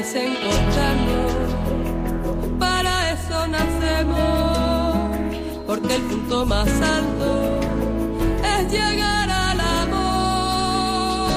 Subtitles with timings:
[0.00, 0.24] Vida
[2.58, 5.18] para eso nacemos,
[5.66, 7.60] porque el punto más alto
[8.42, 11.32] es llegar al amor.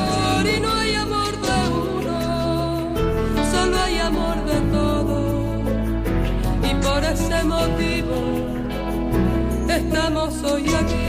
[0.48, 2.20] Y no hay amor de uno,
[3.52, 5.26] solo hay amor de todos.
[6.64, 8.16] Y por ese motivo
[9.68, 11.04] estamos hoy aquí.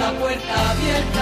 [0.00, 1.19] La puerta abierta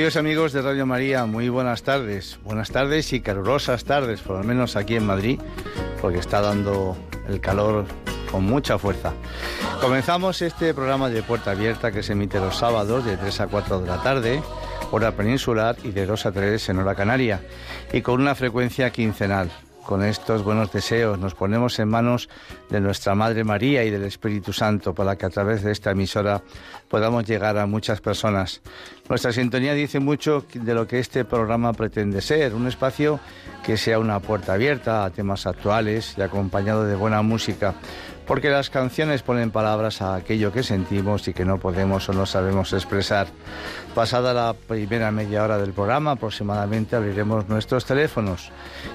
[0.00, 2.38] Queridos amigos de Radio María, muy buenas tardes.
[2.42, 5.38] Buenas tardes y calurosas tardes, por lo menos aquí en Madrid,
[6.00, 6.96] porque está dando
[7.28, 7.84] el calor
[8.30, 9.12] con mucha fuerza.
[9.82, 13.82] Comenzamos este programa de Puerta Abierta que se emite los sábados de 3 a 4
[13.82, 14.42] de la tarde,
[14.90, 17.42] hora peninsular, y de 2 a 3 en hora canaria,
[17.92, 19.50] y con una frecuencia quincenal
[19.84, 22.28] con estos buenos deseos nos ponemos en manos
[22.68, 26.42] de nuestra Madre María y del Espíritu Santo para que a través de esta emisora
[26.88, 28.60] podamos llegar a muchas personas.
[29.08, 33.20] Nuestra sintonía dice mucho de lo que este programa pretende ser, un espacio
[33.64, 37.74] que sea una puerta abierta a temas actuales y acompañado de buena música
[38.30, 42.26] porque las canciones ponen palabras a aquello que sentimos y que no podemos o no
[42.26, 43.26] sabemos expresar.
[43.94, 48.52] Pasada la primera media hora del programa, aproximadamente abriremos nuestros teléfonos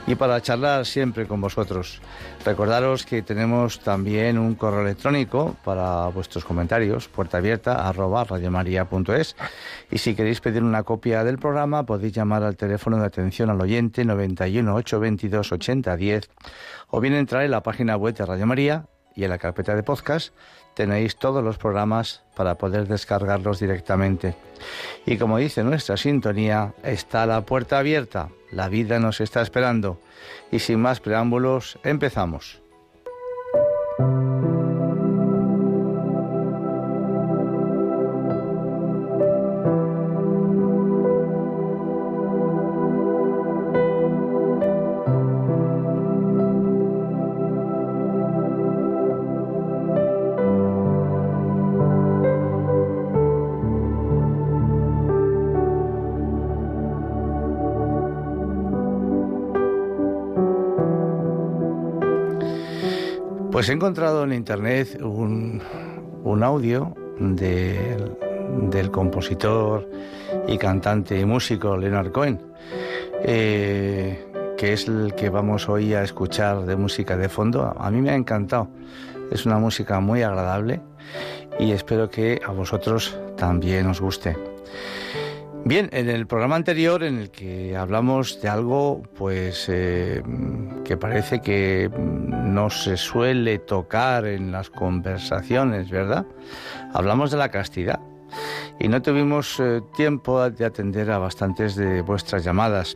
[0.08, 2.02] y para charlar siempre con vosotros.
[2.46, 8.26] Recordaros que tenemos también un correo electrónico para vuestros comentarios, puerta abierta arroba
[9.92, 13.60] y si queréis pedir una copia del programa podéis llamar al teléfono de atención al
[13.60, 16.30] oyente 91 822 8010
[16.88, 19.84] o bien entrar en la página web de Radio María y en la carpeta de
[19.84, 20.34] podcast
[20.75, 24.36] tenéis todos los programas para poder descargarlos directamente.
[25.06, 30.00] Y como dice nuestra sintonía, está la puerta abierta, la vida nos está esperando.
[30.52, 32.62] Y sin más preámbulos, empezamos.
[63.56, 65.62] Pues he encontrado en internet un,
[66.44, 69.90] audio del compositor
[70.46, 72.42] y cantante y músico Leonard Cohen,
[73.24, 74.28] eh,
[74.58, 77.74] que es el que vamos hoy a escuchar de música de fondo.
[77.79, 78.68] A mí me ha encantado.
[79.32, 80.82] Es una música muy agradable
[81.58, 84.35] y espero que a vosotros también os guste.
[85.67, 90.22] Bien, en el programa anterior en el que hablamos de algo pues eh,
[90.84, 96.28] que parece que no se suele tocar en las conversaciones, ¿verdad?
[96.94, 98.00] Hablamos de la castidad
[98.79, 102.96] y no tuvimos eh, tiempo de atender a bastantes de vuestras llamadas.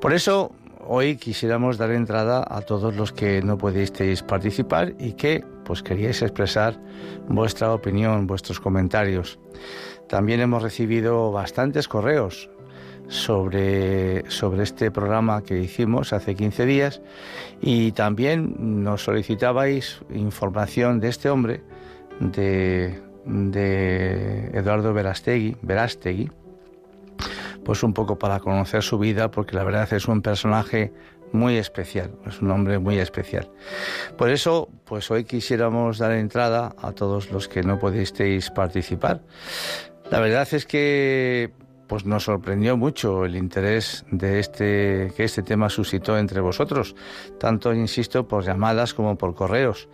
[0.00, 0.52] Por eso
[0.86, 6.22] hoy quisiéramos dar entrada a todos los que no pudisteis participar y que pues queríais
[6.22, 6.80] expresar
[7.26, 9.40] vuestra opinión, vuestros comentarios.
[10.10, 12.50] También hemos recibido bastantes correos
[13.06, 17.00] sobre, sobre este programa que hicimos hace 15 días
[17.60, 21.62] y también nos solicitabais información de este hombre,
[22.18, 26.28] de, de Eduardo Verastegui,
[27.64, 30.92] pues un poco para conocer su vida, porque la verdad es un personaje
[31.32, 33.48] muy especial, es un hombre muy especial.
[34.16, 39.20] Por eso, pues hoy quisiéramos dar entrada a todos los que no pudisteis participar.
[40.10, 41.52] La verdad es que
[41.86, 46.94] pues nos sorprendió mucho el interés de este que este tema suscitó entre vosotros,
[47.38, 49.88] tanto insisto por llamadas como por correos.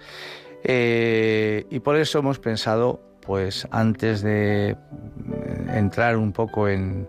[0.65, 4.77] Eh, y por eso hemos pensado, pues antes de
[5.69, 7.09] entrar un poco en,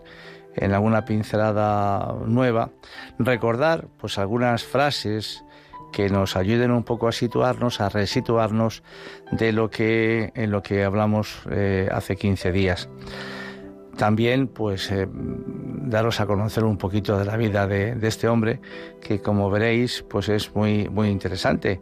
[0.54, 2.70] en alguna pincelada nueva,
[3.18, 5.44] recordar pues algunas frases
[5.92, 8.82] que nos ayuden un poco a situarnos, a resituarnos
[9.32, 12.88] de lo que en lo que hablamos eh, hace 15 días.
[13.98, 18.60] También, pues, eh, daros a conocer un poquito de la vida de, este hombre,
[19.00, 21.80] que como veréis, pues es muy, muy interesante.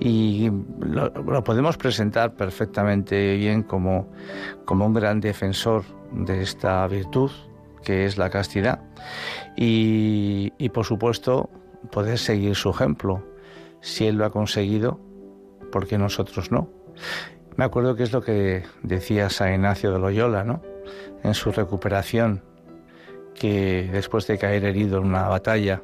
[0.00, 0.50] Y
[0.80, 4.10] lo, podemos presentar perfectamente bien como,
[4.64, 7.30] como un gran defensor de esta virtud,
[7.84, 8.80] que es la castidad.
[9.54, 11.50] Y, y por supuesto,
[11.92, 13.22] poder seguir su ejemplo.
[13.80, 15.00] Si él lo ha conseguido,
[15.70, 16.70] ¿por qué nosotros no?
[17.56, 20.62] Me acuerdo que es lo que decía San Ignacio de Loyola, ¿no?
[21.22, 22.42] en su recuperación,
[23.34, 25.82] que después de caer herido en una batalla,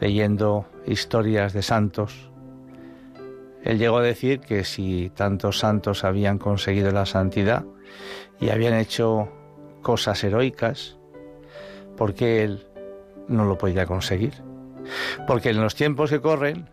[0.00, 2.30] leyendo historias de santos,
[3.62, 7.64] él llegó a decir que si tantos santos habían conseguido la santidad
[8.40, 9.28] y habían hecho
[9.82, 10.96] cosas heroicas,
[11.96, 12.66] ¿por qué él
[13.26, 14.47] no lo podía conseguir?
[15.26, 16.68] Porque en los tiempos que corren,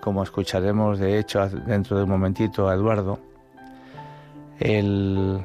[0.00, 3.18] como escucharemos de hecho dentro de un momentito a Eduardo,
[4.60, 5.40] el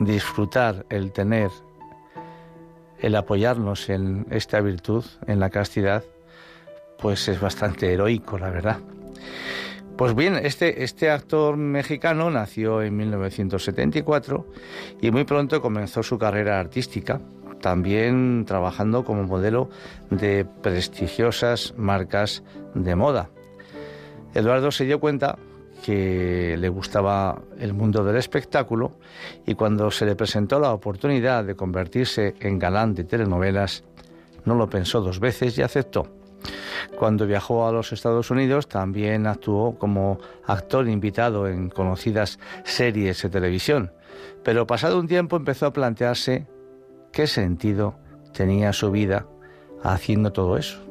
[0.00, 1.50] disfrutar, el tener,
[2.98, 6.04] el apoyarnos en esta virtud, en la castidad,
[6.98, 8.78] pues es bastante heroico, la verdad.
[9.96, 14.46] Pues bien, este, este actor mexicano nació en 1974
[15.00, 17.20] y muy pronto comenzó su carrera artística,
[17.62, 19.70] también trabajando como modelo
[20.10, 22.42] de prestigiosas marcas
[22.74, 23.30] de moda.
[24.34, 25.38] Eduardo se dio cuenta
[25.82, 28.92] que le gustaba el mundo del espectáculo
[29.46, 33.82] y cuando se le presentó la oportunidad de convertirse en galán de telenovelas,
[34.44, 36.06] no lo pensó dos veces y aceptó.
[36.98, 43.28] Cuando viajó a los Estados Unidos también actuó como actor invitado en conocidas series de
[43.28, 43.92] televisión,
[44.42, 46.46] pero pasado un tiempo empezó a plantearse
[47.12, 47.94] qué sentido
[48.32, 49.26] tenía su vida
[49.82, 50.82] haciendo todo eso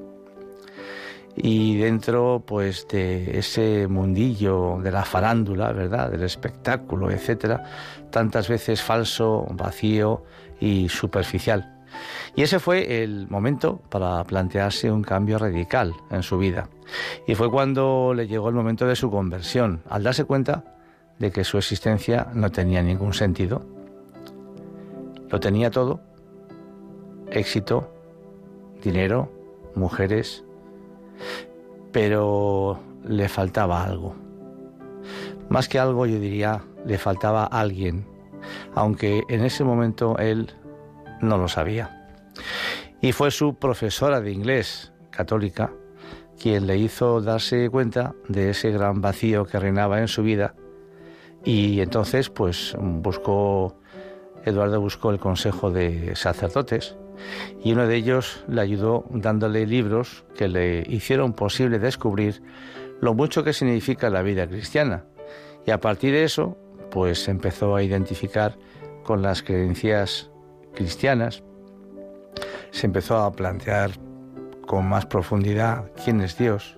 [1.35, 6.11] y dentro pues de ese mundillo de la farándula, ¿verdad?
[6.11, 7.63] Del espectáculo, etcétera,
[8.09, 10.23] tantas veces falso, vacío
[10.59, 11.77] y superficial.
[12.35, 16.69] Y ese fue el momento para plantearse un cambio radical en su vida.
[17.27, 20.63] Y fue cuando le llegó el momento de su conversión, al darse cuenta
[21.19, 23.65] de que su existencia no tenía ningún sentido.
[25.29, 26.01] Lo tenía todo,
[27.31, 27.91] éxito,
[28.83, 29.31] dinero,
[29.75, 30.43] mujeres,
[31.91, 34.15] pero le faltaba algo.
[35.49, 38.05] Más que algo, yo diría, le faltaba alguien,
[38.73, 40.51] aunque en ese momento él
[41.21, 42.07] no lo sabía.
[43.01, 45.71] Y fue su profesora de inglés católica
[46.41, 50.55] quien le hizo darse cuenta de ese gran vacío que reinaba en su vida
[51.43, 53.75] y entonces pues buscó
[54.43, 56.95] Eduardo buscó el consejo de sacerdotes
[57.63, 62.41] y uno de ellos le ayudó dándole libros que le hicieron posible descubrir
[62.99, 65.05] lo mucho que significa la vida cristiana.
[65.65, 66.57] Y a partir de eso,
[66.89, 68.57] pues empezó a identificar
[69.03, 70.29] con las creencias
[70.73, 71.43] cristianas,
[72.71, 73.91] se empezó a plantear
[74.65, 76.77] con más profundidad quién es Dios,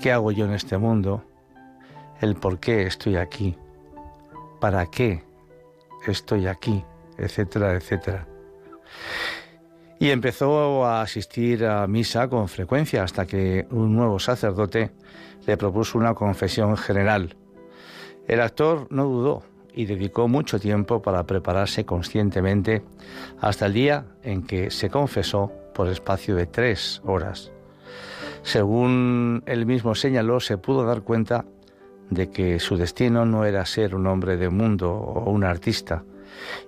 [0.00, 1.24] qué hago yo en este mundo,
[2.20, 3.56] el por qué estoy aquí,
[4.60, 5.22] para qué
[6.06, 6.84] estoy aquí
[7.18, 8.26] etcétera, etcétera.
[9.98, 14.90] Y empezó a asistir a misa con frecuencia hasta que un nuevo sacerdote
[15.46, 17.36] le propuso una confesión general.
[18.28, 19.42] El actor no dudó
[19.72, 22.82] y dedicó mucho tiempo para prepararse conscientemente
[23.40, 27.52] hasta el día en que se confesó por espacio de tres horas.
[28.42, 31.44] Según él mismo señaló, se pudo dar cuenta
[32.10, 36.04] de que su destino no era ser un hombre de mundo o un artista,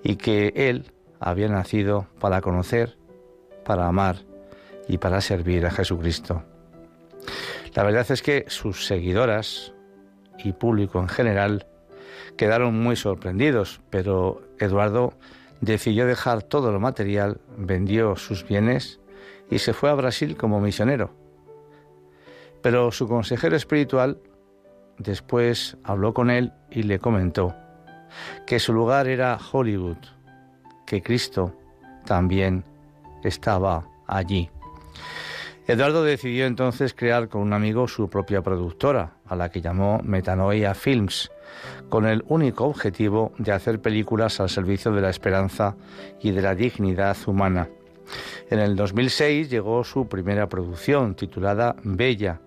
[0.02, 2.96] y que él había nacido para conocer,
[3.64, 4.16] para amar
[4.88, 6.42] y para servir a Jesucristo.
[7.75, 9.75] La verdad es que sus seguidoras
[10.38, 11.66] y público en general
[12.37, 15.12] quedaron muy sorprendidos, pero Eduardo
[15.60, 19.00] decidió dejar todo lo material, vendió sus bienes
[19.50, 21.10] y se fue a Brasil como misionero.
[22.62, 24.20] Pero su consejero espiritual
[24.98, 27.54] después habló con él y le comentó,
[28.46, 29.98] que su lugar era Hollywood,
[30.87, 31.54] que Cristo
[32.04, 32.64] también
[33.22, 34.50] estaba allí.
[35.66, 40.72] Eduardo decidió entonces crear con un amigo su propia productora, a la que llamó Metanoia
[40.75, 41.30] Films,
[41.90, 45.76] con el único objetivo de hacer películas al servicio de la esperanza
[46.22, 47.68] y de la dignidad humana.
[48.48, 52.40] En el 2006 llegó su primera producción, titulada Bella,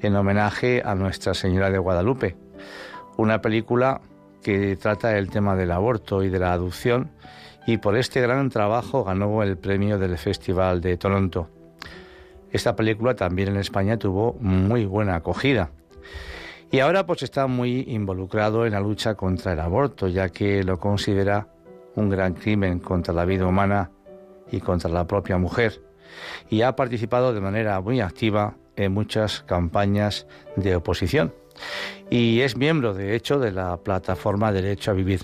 [0.00, 2.36] en homenaje a Nuestra Señora de Guadalupe,
[3.16, 4.00] una película
[4.44, 7.10] que trata el tema del aborto y de la adopción
[7.66, 11.48] y por este gran trabajo ganó el premio del Festival de Toronto.
[12.52, 15.70] Esta película también en España tuvo muy buena acogida.
[16.70, 20.78] Y ahora pues está muy involucrado en la lucha contra el aborto, ya que lo
[20.78, 21.48] considera
[21.96, 23.90] un gran crimen contra la vida humana
[24.50, 25.80] y contra la propia mujer.
[26.50, 31.32] Y ha participado de manera muy activa en muchas campañas de oposición.
[32.10, 35.22] Y es miembro, de hecho, de la plataforma Derecho a Vivir.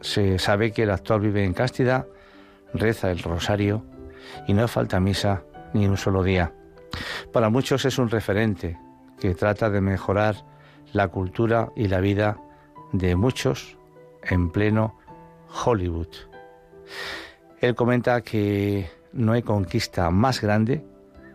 [0.00, 2.06] Se sabe que el actor vive en castidad,
[2.74, 3.84] reza el rosario
[4.46, 6.52] y no falta misa ni un solo día.
[7.32, 8.78] Para muchos es un referente
[9.20, 10.36] que trata de mejorar
[10.92, 12.38] la cultura y la vida
[12.92, 13.76] de muchos
[14.22, 14.98] en pleno
[15.64, 16.08] Hollywood.
[17.60, 20.84] Él comenta que no hay conquista más grande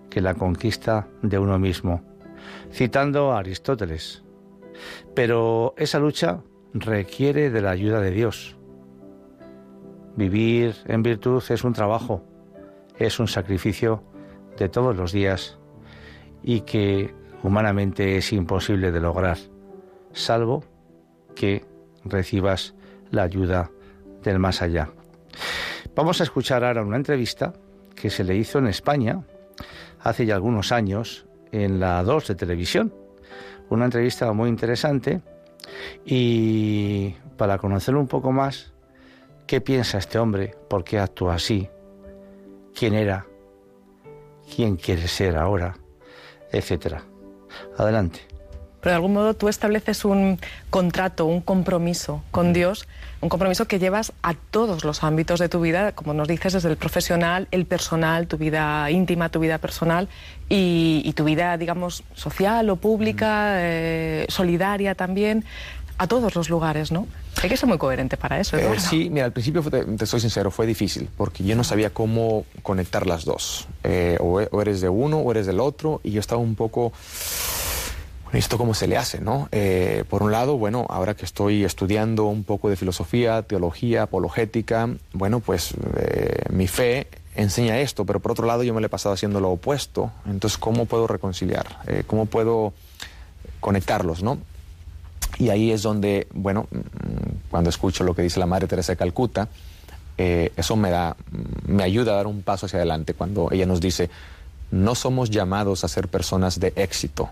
[0.10, 2.02] que la conquista de uno mismo,
[2.72, 4.24] citando a Aristóteles.
[5.14, 6.42] Pero esa lucha
[6.74, 8.58] requiere de la ayuda de Dios.
[10.16, 12.24] Vivir en virtud es un trabajo,
[12.98, 14.04] es un sacrificio
[14.58, 15.58] de todos los días
[16.44, 19.38] y que humanamente es imposible de lograr,
[20.14, 20.64] salvo
[21.36, 21.66] que
[22.04, 22.74] recibas
[23.12, 23.72] la ayuda
[24.24, 24.90] del más allá.
[25.96, 27.54] Vamos a escuchar ahora una entrevista
[27.96, 29.24] que se le hizo en España
[30.00, 32.94] hace ya algunos años en la 2 de televisión.
[33.70, 35.22] Una entrevista muy interesante
[36.06, 38.74] y para conocerlo un poco más,
[39.46, 41.70] qué piensa este hombre, por qué actúa así,
[42.74, 43.26] quién era,
[44.56, 45.78] quién quiere ser ahora,
[46.52, 47.04] etcétera.
[47.78, 48.37] Adelante.
[48.82, 52.88] Pero de algún modo tú estableces un contrato, un compromiso con Dios,
[53.22, 56.70] un compromiso que llevas a todos los ámbitos de tu vida, como nos dices, desde
[56.70, 60.08] el profesional, el personal, tu vida íntima, tu vida personal
[60.50, 65.44] y, tu vida, digamos, social o pública, eh, solidaria también,
[65.98, 67.08] a todos los lugares, ¿no?
[67.42, 68.58] Hay que ser muy coherente para eso.
[68.58, 72.46] Eh, sí, mira, al principio, te, soy sincero, fue difícil, porque yo no sabía cómo
[72.62, 73.68] conectar las dos.
[73.84, 76.94] Eh, o, o eres de uno o eres del otro, y yo estaba un poco
[78.34, 79.48] esto cómo se le hace, ¿no?
[79.52, 84.90] Eh, por un lado, bueno, ahora que estoy estudiando un poco de filosofía, teología, apologética,
[85.14, 88.90] bueno, pues eh, mi fe enseña esto, pero por otro lado yo me lo he
[88.90, 90.12] pasado haciendo lo opuesto.
[90.26, 91.68] Entonces, ¿cómo puedo reconciliar?
[91.88, 92.74] Eh, ¿Cómo puedo
[93.60, 94.40] conectarlos, no?
[95.40, 98.98] Y ahí es donde, bueno, mm, cuando escucho lo que dice la Madre Teresa de
[98.98, 99.48] Calcuta,
[100.20, 101.16] eso me da,
[101.68, 104.10] me ayuda a dar un paso hacia adelante cuando ella nos dice,
[104.72, 107.30] no somos llamados a ser personas de éxito,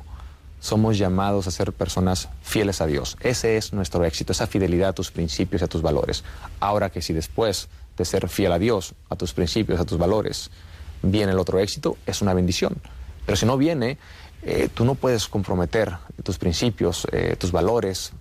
[0.66, 3.18] somos llamados a ser personas fieles a Dios.
[3.20, 6.24] Ese es nuestro éxito, esa fidelidad a tus principios y a tus valores.
[6.60, 10.50] Ahora que si después de ser fiel a Dios, a tus principios, a tus valores,
[11.04, 12.78] viene el otro éxito, es una bendición.
[13.28, 14.00] Pero si no viene,
[14.42, 18.14] eh, tú no puedes comprometer tus principios, eh, tus valores,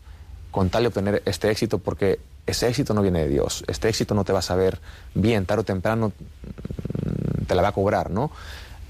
[0.51, 3.65] con tal de obtener este éxito, porque ese éxito no viene de Dios.
[3.69, 4.81] Este éxito no te va a saber
[5.15, 8.31] bien, tarde o temprano mm, te la va a cobrar, ¿no?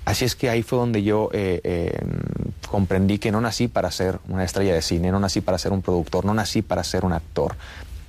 [0.05, 1.99] Así es que ahí fue donde yo eh,
[2.71, 5.83] comprendí que no nací para ser una estrella de cine, no nací para ser un
[5.83, 7.57] productor, no nací para ser un actor.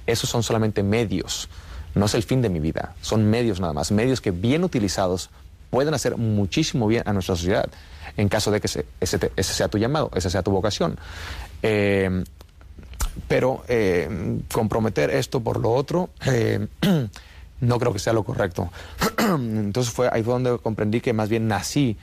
[0.06, 1.50] Esos son solamente medios,
[1.94, 5.30] no es el fin de mi vida, son medios nada más, medios que bien utilizados
[5.70, 7.70] pueden hacer muchísimo bien a nuestra sociedad,
[8.18, 10.98] en caso de que ese, sea tu llamado, esa sea tu vocación.
[11.62, 12.24] Eh,
[13.28, 16.68] pero eh, comprometer esto por lo otro, eh,
[17.62, 18.69] no creo que sea lo correcto.
[19.19, 21.97] Entonces fue ahí fue donde comprendí que más bien nací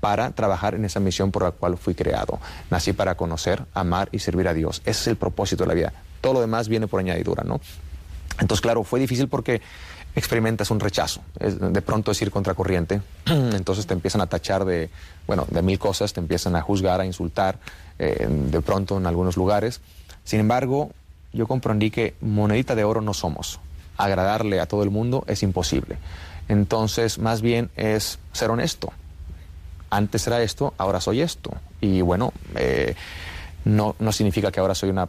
[0.00, 2.38] para trabajar en esa misión por la cual fui creado.
[2.70, 4.80] Nací para conocer, amar y servir a Dios.
[4.84, 5.92] Ese es el propósito de la vida.
[6.20, 7.60] Todo lo demás viene por añadidura, ¿no?
[8.40, 9.60] Entonces, claro, fue difícil porque
[10.14, 11.20] experimentas un rechazo.
[11.38, 13.00] de pronto es ir contracorriente.
[13.26, 14.90] Entonces te empiezan a tachar de,
[15.26, 17.58] bueno, de mil cosas, te empiezan a juzgar, a insultar,
[17.98, 19.80] eh, de pronto en algunos lugares.
[20.24, 20.90] Sin embargo,
[21.32, 23.60] yo comprendí que monedita de oro no somos.
[23.98, 25.98] Agradarle a todo el mundo es imposible.
[26.48, 28.92] Entonces, más bien es ser honesto
[29.90, 31.50] antes era esto, ahora soy esto.
[31.80, 32.94] Y bueno, eh,
[33.64, 35.08] no, no, significa que ahora soy una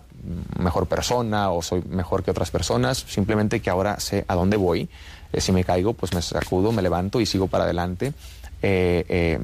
[0.57, 4.89] mejor persona o soy mejor que otras personas, simplemente que ahora sé a dónde voy.
[5.31, 8.13] Eh, si me caigo, pues me sacudo, me levanto y sigo para adelante.
[8.61, 9.39] Eh,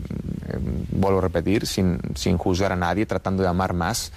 [0.92, 4.12] vuelvo a repetir, sin, sin, juzgar a nadie, tratando de amar más,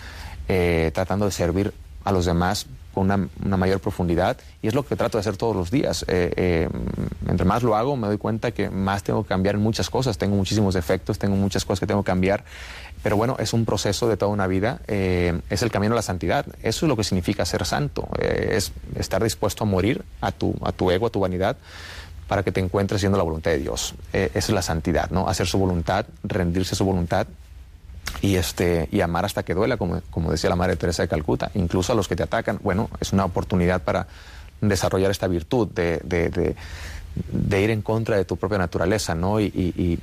[0.93, 1.73] tratando de servir
[2.05, 5.55] a los demás con una, mayor profundidad y es lo que trato de hacer todos
[5.55, 6.05] los días.
[6.09, 6.69] Eh, eh,
[7.29, 10.19] entre más lo hago, me doy cuenta que más tengo que cambiar en muchas cosas.
[10.19, 12.45] Tengo muchísimos defectos, tengo muchas cosas que tengo que cambiar.
[13.03, 16.03] Pero bueno, es un proceso de toda una vida, eh, es el camino a la
[16.03, 16.47] santidad.
[16.63, 20.73] Eso es lo que significa ser santo, es estar dispuesto a morir a tu, a
[20.73, 21.57] tu ego, a tu vanidad,
[22.27, 23.95] para que te encuentres siendo la voluntad de Dios.
[24.13, 25.29] esa es la santidad, ¿no?
[25.29, 27.29] Hacer su voluntad, rendirse a su voluntad
[28.21, 31.51] y, este, y amar hasta que duela, como, como decía la Madre Teresa de Calcuta,
[31.55, 32.59] incluso a los que te atacan.
[32.63, 34.07] Bueno, es una oportunidad para
[34.61, 39.41] desarrollar esta virtud de, de, ir en contra de tu propia naturaleza, ¿no?
[39.41, 39.99] Y,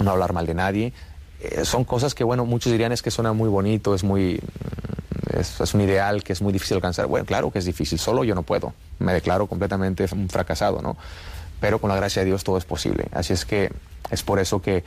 [0.00, 0.92] no hablar mal de nadie.
[1.40, 4.40] Eh, son cosas que, bueno, muchos dirían es que suena muy bonito, es muy...
[4.40, 7.06] Mm, es, es, un ideal que es muy difícil alcanzar.
[7.06, 8.74] Bueno, claro que es difícil, solo yo no puedo.
[8.98, 10.96] Me declaro completamente un fracasado, ¿no?
[11.60, 13.06] Pero con la gracia de Dios todo es posible.
[13.12, 13.70] Así es que
[14.10, 14.84] es por eso que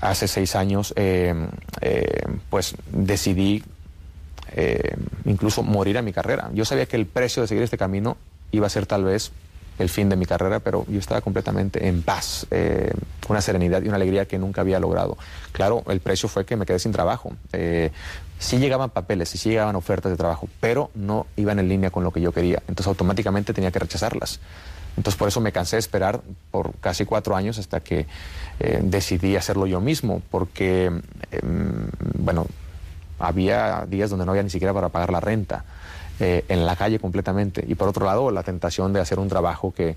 [0.00, 1.34] hace seis años, eh,
[1.80, 3.62] eh, pues decidí
[4.52, 6.50] eh, incluso morir a mi carrera.
[6.52, 8.16] Yo sabía que el precio de seguir este camino
[8.52, 9.32] iba a ser tal vez
[9.78, 12.46] el fin de mi carrera, pero yo estaba completamente en paz,
[13.28, 15.18] una serenidad y una alegría que nunca había logrado.
[15.52, 17.36] Claro, el precio fue que me quedé sin trabajo.
[18.38, 22.10] sí llegaban papeles, sí llegaban ofertas de trabajo, pero no iban en línea con lo
[22.10, 22.62] que yo quería.
[22.68, 24.40] Entonces automáticamente tenía que rechazarlas.
[24.96, 28.06] Entonces por eso me cansé de esperar por casi cuatro años hasta que
[28.60, 30.86] eh, decidí hacerlo yo mismo, porque,
[31.30, 32.46] em, bueno,
[33.18, 35.64] había días donde no había ni siquiera para pagar la renta.
[36.18, 37.62] Eh, en la calle completamente.
[37.68, 39.96] Y por otro lado, la tentación de hacer un trabajo que...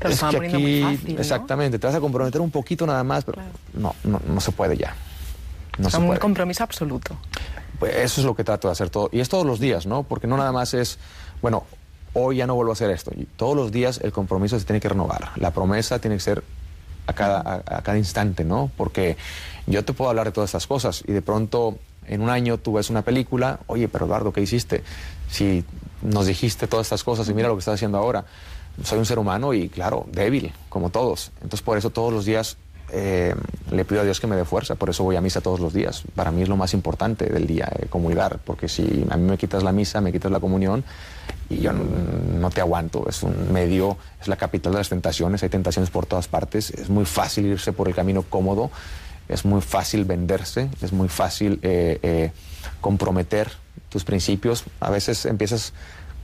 [0.00, 0.84] es que aquí,
[1.16, 3.40] exactamente, te vas a comprometer un poquito nada más, pero
[3.72, 4.94] no, no, se puede ya.
[5.78, 7.16] No es un compromiso absoluto.
[7.78, 9.08] Pues eso es lo que trato de hacer todo.
[9.10, 10.02] Y es todos los días, ¿no?
[10.02, 10.98] Porque no nada más es,
[11.40, 11.64] bueno,
[12.12, 13.10] hoy ya no vuelvo a hacer esto.
[13.16, 15.30] Y todos los días el compromiso se tiene que renovar.
[15.36, 16.44] La promesa tiene que ser
[17.12, 18.70] a cada, instante, ¿no?
[18.76, 19.16] Porque
[19.66, 22.74] yo te puedo hablar de todas estas cosas y de pronto en un año tú
[22.74, 24.82] ves una película, oye, pero Eduardo, ¿qué hiciste?
[25.30, 25.64] Si
[26.02, 28.24] nos dijiste todas estas cosas y mira lo que estás haciendo ahora.
[28.82, 31.30] Soy un ser humano y, claro, débil, como todos.
[31.36, 32.56] Entonces, por eso todos los días
[32.94, 33.34] eh,
[33.70, 35.72] le pido a Dios que me dé fuerza, por eso voy a misa todos los
[35.72, 36.02] días.
[36.14, 39.38] Para mí es lo más importante del día, eh, comulgar, porque si a mí me
[39.38, 40.84] quitas la misa, me quitas la comunión,
[41.52, 43.08] y yo no, te aguanto.
[43.08, 46.88] Es un medio, es la capital de las tentaciones, hay tentaciones por todas partes, es
[46.88, 48.70] muy fácil irse por el camino cómodo,
[49.28, 52.32] es muy fácil venderse, es muy fácil eh, eh,
[52.80, 53.50] comprometer
[53.88, 54.64] tus principios.
[54.80, 55.72] A veces empiezas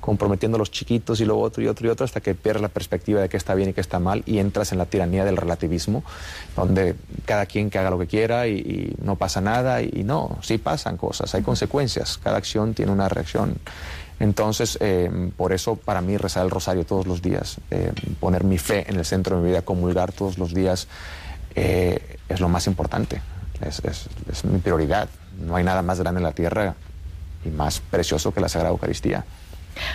[0.01, 2.69] comprometiendo a los chiquitos y luego otro y otro y otro hasta que pierdes la
[2.69, 5.37] perspectiva de qué está bien y qué está mal y entras en la tiranía del
[5.37, 6.05] relativismo,
[6.57, 10.39] donde cada quien que haga lo que quiera y, no pasa nada y, y no,
[10.41, 13.57] sí pasan cosas, hay consecuencias, cada acción tiene una reacción
[14.21, 18.59] entonces, eh, por eso para mí rezar el rosario todos los días, eh, poner mi
[18.59, 20.89] fe en el centro de mi vida, comulgar todos los días,
[21.55, 23.21] eh, es lo más importante,
[23.61, 25.09] es, es mi prioridad.
[25.41, 26.75] No hay nada más grande en la tierra
[27.45, 29.25] y más precioso que la Sagrada Eucaristía.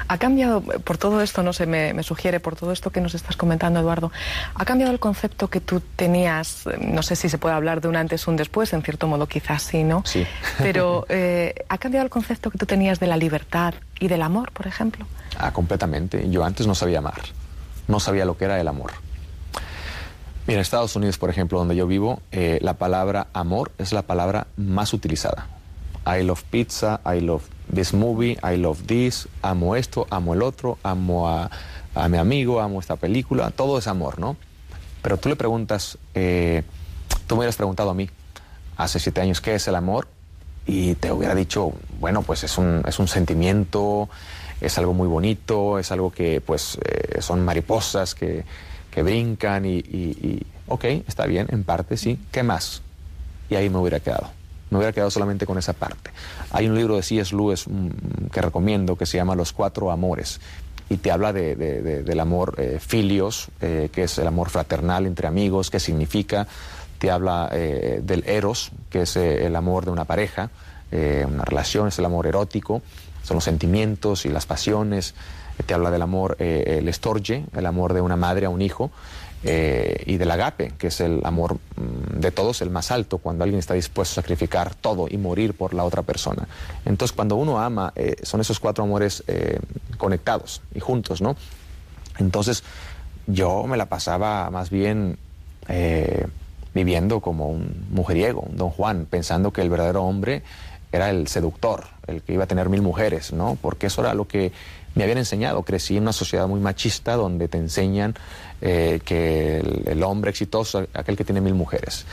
[0.07, 3.35] Ha cambiado, por todo esto, no sé, me, sugiere, por todo esto que nos estás
[3.35, 4.11] comentando, Eduardo,
[4.55, 7.95] ha cambiado el concepto que tú tenías, no sé si se puede hablar de un
[7.95, 10.03] antes o un después, en cierto modo quizás sí, ¿no?
[10.05, 10.25] Sí.
[10.57, 14.51] Pero eh, ¿ha cambiado el concepto que tú tenías de la libertad y del amor,
[14.51, 15.05] por ejemplo?
[15.37, 16.29] Ah, completamente.
[16.29, 17.21] Yo antes no sabía amar,
[17.87, 18.91] no sabía lo que era el amor.
[20.45, 24.01] Mira, en Estados Unidos, por ejemplo, donde yo vivo, eh, la palabra amor es la
[24.01, 25.47] palabra más utilizada.
[26.05, 30.77] I love pizza, I love this movie, I love this, amo esto, amo el otro,
[30.83, 31.49] amo a,
[32.09, 34.35] mi amigo, amo esta película, todo es amor, ¿no?
[35.01, 36.63] Pero tú le preguntas, eh,
[37.27, 38.09] tú me hubieras preguntado a mí
[38.77, 40.07] hace siete años qué es el amor
[40.65, 44.09] y te hubiera dicho, bueno, pues es un, es un sentimiento,
[44.61, 48.45] es algo muy bonito, es algo que pues eh, son mariposas que,
[48.89, 52.81] que brincan y, y, y, ok, está bien, en parte sí, ¿qué más?
[53.49, 54.42] Y ahí me hubiera quedado
[54.73, 56.11] me hubiera quedado solamente con esa parte.
[56.51, 57.35] Hay un libro de C.S.
[57.35, 60.39] Lewis mm, que recomiendo que se llama Los Cuatro Amores
[60.89, 65.27] y te habla de, del amor eh, filios, eh, que es el amor fraternal entre
[65.27, 66.47] amigos, qué significa.
[66.97, 70.49] Te habla eh, del eros, que es el amor de una pareja,
[70.91, 72.83] una relación, es el amor erótico,
[73.23, 75.15] son los sentimientos y las pasiones.
[75.65, 78.91] Te habla del amor, el estorge, el amor de una madre a un hijo.
[79.45, 83.43] Eh, y del agape, que es el amor mm, de todos, el más alto, cuando
[83.43, 86.47] alguien está dispuesto a sacrificar todo y morir por la otra persona.
[86.85, 89.59] Entonces, cuando uno ama, eh, son esos cuatro amores eh,
[89.97, 91.35] conectados y juntos, ¿no?
[92.19, 92.63] Entonces,
[93.27, 95.17] yo me la pasaba más bien
[96.73, 100.43] viviendo como un mujeriego, un don Juan, pensando que el verdadero hombre
[100.91, 103.57] era el seductor, el que iba a tener mil mujeres, ¿no?
[103.61, 104.51] Porque eso era lo que
[104.95, 105.63] me habían enseñado.
[105.63, 108.15] Crecí en una sociedad muy machista donde te enseñan
[108.65, 112.05] eh, que el, hombre exitoso aquel que tiene mil mujeres.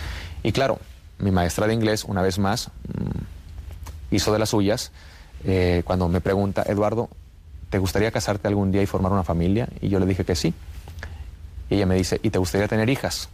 [0.42, 0.80] Y claro,
[1.20, 4.90] mi maestra de inglés, una vez más, mm, hizo de las suyas
[5.44, 7.08] eh, cuando me pregunta, Eduardo,
[7.70, 9.68] ¿te gustaría casarte algún día y formar una familia?
[9.80, 10.52] Y yo le dije que sí.
[11.68, 13.28] Y ella me dice, ¿y te gustaría tener hijas?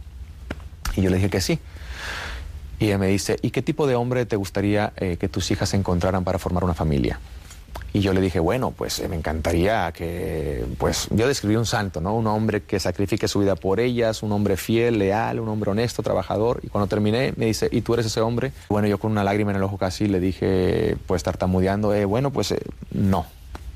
[0.95, 1.59] Y yo le dije que sí.
[2.79, 5.73] Y ella me dice, ¿y qué tipo de hombre te gustaría eh, que tus hijas
[5.73, 7.19] encontraran para formar una familia?
[7.93, 12.01] Y yo le dije, bueno, pues eh, me encantaría que, pues yo describí un santo,
[12.01, 12.13] ¿no?
[12.15, 16.03] Un hombre que sacrifique su vida por ellas, un hombre fiel, leal, un hombre honesto,
[16.03, 16.59] trabajador.
[16.63, 18.51] Y cuando terminé, me dice, ¿y tú eres ese hombre?
[18.69, 22.31] Bueno, yo con una lágrima en el ojo casi le dije, pues tartamudeando, eh, bueno,
[22.31, 22.59] pues eh,
[22.91, 23.25] no.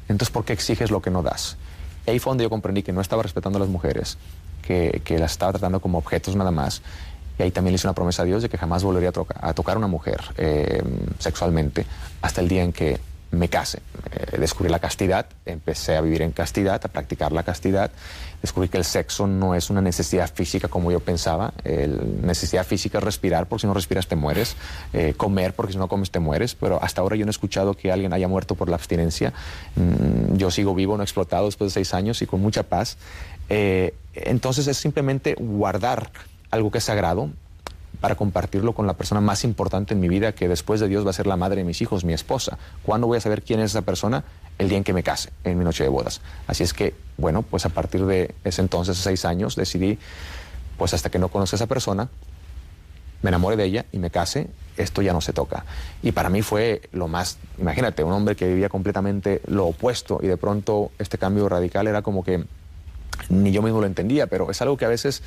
[0.08, 1.58] Entonces, ¿por qué exiges lo que no das?
[2.06, 4.17] Ahí fue donde yo comprendí que no estaba respetando a las mujeres,
[4.62, 6.82] que, que las estaba tratando como objetos nada más.
[7.39, 9.54] Y ahí también le hice una promesa a Dios de que jamás volvería a, a
[9.54, 10.82] tocar a una mujer eh,
[11.17, 11.86] sexualmente
[12.21, 13.00] hasta el día en que
[13.31, 13.79] me case.
[14.11, 17.91] Eh, descubrí la castidad, empecé a vivir en castidad, a practicar la castidad.
[18.41, 21.53] Descubrí que el sexo no es una necesidad física como yo pensaba.
[21.63, 24.55] La necesidad física es respirar, porque si no respiras te mueres.
[24.93, 26.55] Eh, comer, porque si no comes te mueres.
[26.55, 29.31] Pero hasta ahora yo no he escuchado que alguien haya muerto por la abstinencia.
[29.75, 32.97] Mm, yo sigo vivo, no explotado después de seis años y con mucha paz.
[33.49, 36.11] Eh, entonces es simplemente guardar
[36.49, 37.29] algo que es sagrado,
[38.01, 41.11] para compartirlo con la persona más importante en mi vida, que después de Dios va
[41.11, 42.57] a ser la madre de mis hijos, mi esposa.
[42.83, 44.23] ¿Cuándo voy a saber quién es esa persona?
[44.57, 46.19] El día en que me case, en mi noche de bodas.
[46.47, 49.99] Así es que, bueno, pues a partir de ese entonces, seis años, decidí,
[50.77, 52.09] pues hasta que no conozca a esa persona,
[53.21, 55.63] me enamore de ella y me case, esto ya no se toca.
[56.01, 60.27] Y para mí fue lo más, imagínate, un hombre que vivía completamente lo opuesto y
[60.27, 62.43] de pronto este cambio radical era como que
[63.29, 65.21] ni yo mismo lo entendía, pero es algo que a veces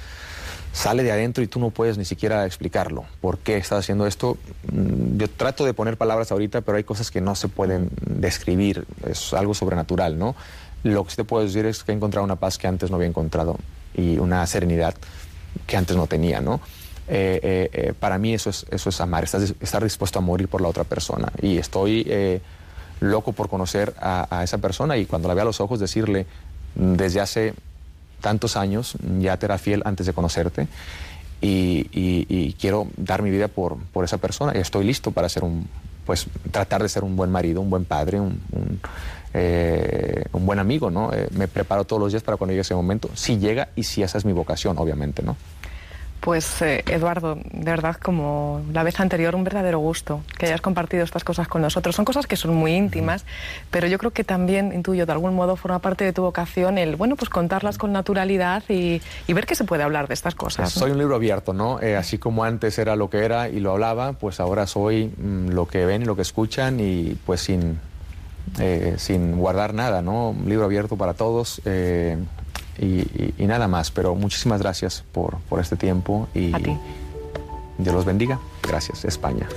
[0.75, 3.05] sale de adentro y tú no puedes ni siquiera explicarlo.
[3.21, 4.37] ¿Por qué estás haciendo esto?
[4.71, 8.85] Mm, yo trato de poner palabras ahorita, pero hay cosas que no se pueden describir.
[9.09, 10.35] Es algo sobrenatural, ¿no?
[10.83, 12.97] Lo que sí te puedo decir es que he encontrado una paz que antes no
[12.97, 13.57] había encontrado
[13.95, 14.95] y una serenidad
[15.67, 16.61] que antes no tenía, ¿no?
[17.07, 20.61] Eh, eh, eh, para mí eso es, eso es amar, estar, dispuesto a morir por
[20.61, 21.31] la otra persona.
[21.41, 22.41] Y estoy
[23.01, 26.27] loco por conocer a, a esa persona y cuando la vea a los ojos decirle,
[26.75, 27.55] desde hace
[28.25, 30.67] tantos años, ya te era fiel antes de conocerte
[31.43, 35.69] y, quiero dar mi vida por, por, esa persona y estoy listo para ser un,
[36.07, 38.81] pues tratar de ser un buen marido, un buen padre, un, un,
[39.35, 41.13] eh, buen amigo, ¿no?
[41.13, 44.03] Eh, me preparo todos los días para cuando llegue ese momento, si llega y si
[44.03, 45.37] esa es mi vocación, obviamente, ¿no?
[46.25, 51.05] Pues eh, Eduardo, de verdad, como la vez anterior, un verdadero gusto que hayas compartido
[51.05, 51.95] estas cosas con nosotros.
[51.95, 53.27] Son cosas que son muy íntimas,
[53.71, 56.97] pero yo creo que también, intuyo, de algún modo forma parte de tu vocación el,
[56.97, 60.73] bueno, pues contarlas con naturalidad y, ver que se puede hablar de estas cosas.
[60.73, 61.79] Soy un libro abierto, ¿no?
[61.83, 65.51] Eh, así como antes era lo que era y lo hablaba, pues ahora soy mm,
[65.51, 67.79] lo que ven y lo que escuchan y pues sin,
[68.61, 70.31] eh, sin guardar nada, ¿no?
[70.31, 71.61] Un libro abierto para todos
[72.79, 73.91] y, nada más.
[73.91, 76.53] Pero muchísimas gracias por, por este tiempo y
[77.79, 78.39] Dios los bendiga.
[78.63, 79.49] Gracias, España.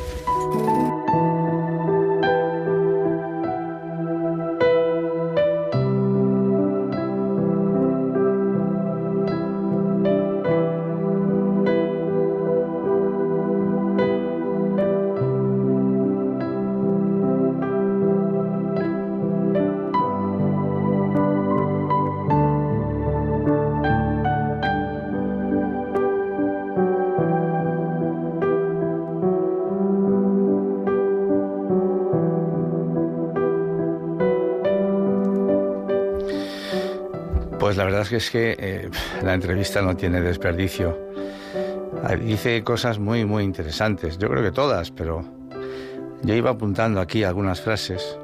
[38.10, 38.90] Que, es que eh,
[39.24, 40.98] la entrevista no tiene desperdicio.
[42.04, 44.18] Ah, dice cosas muy, muy interesantes.
[44.18, 45.24] Yo creo que todas, pero
[46.24, 48.18] yo iba apuntando aquí algunas frases.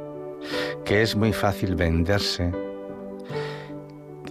[0.86, 2.52] Que es muy fácil venderse.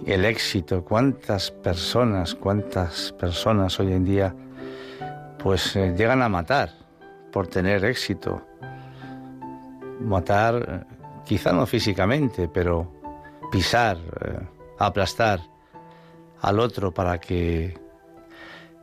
[0.05, 4.35] El éxito, cuántas personas, cuántas personas hoy en día
[5.43, 6.71] pues eh, llegan a matar
[7.31, 8.41] por tener éxito.
[9.99, 12.89] Matar, eh, quizá no físicamente, pero
[13.51, 13.97] pisar,
[14.77, 15.41] aplastar
[16.41, 17.77] al otro para que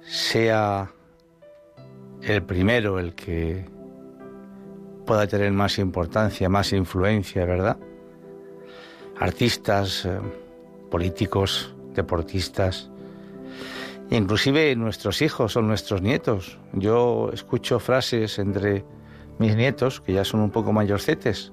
[0.02, 0.90] sea
[2.22, 3.64] el primero el que
[5.06, 7.76] pueda tener más importancia, más influencia, ¿verdad?
[9.18, 10.18] Artistas, eh,
[10.90, 12.90] políticos, deportistas,
[14.10, 16.58] inclusive nuestros hijos o nuestros nietos.
[16.72, 18.84] Yo escucho frases entre
[19.38, 21.52] mis nietos, que ya son un poco mayorcetes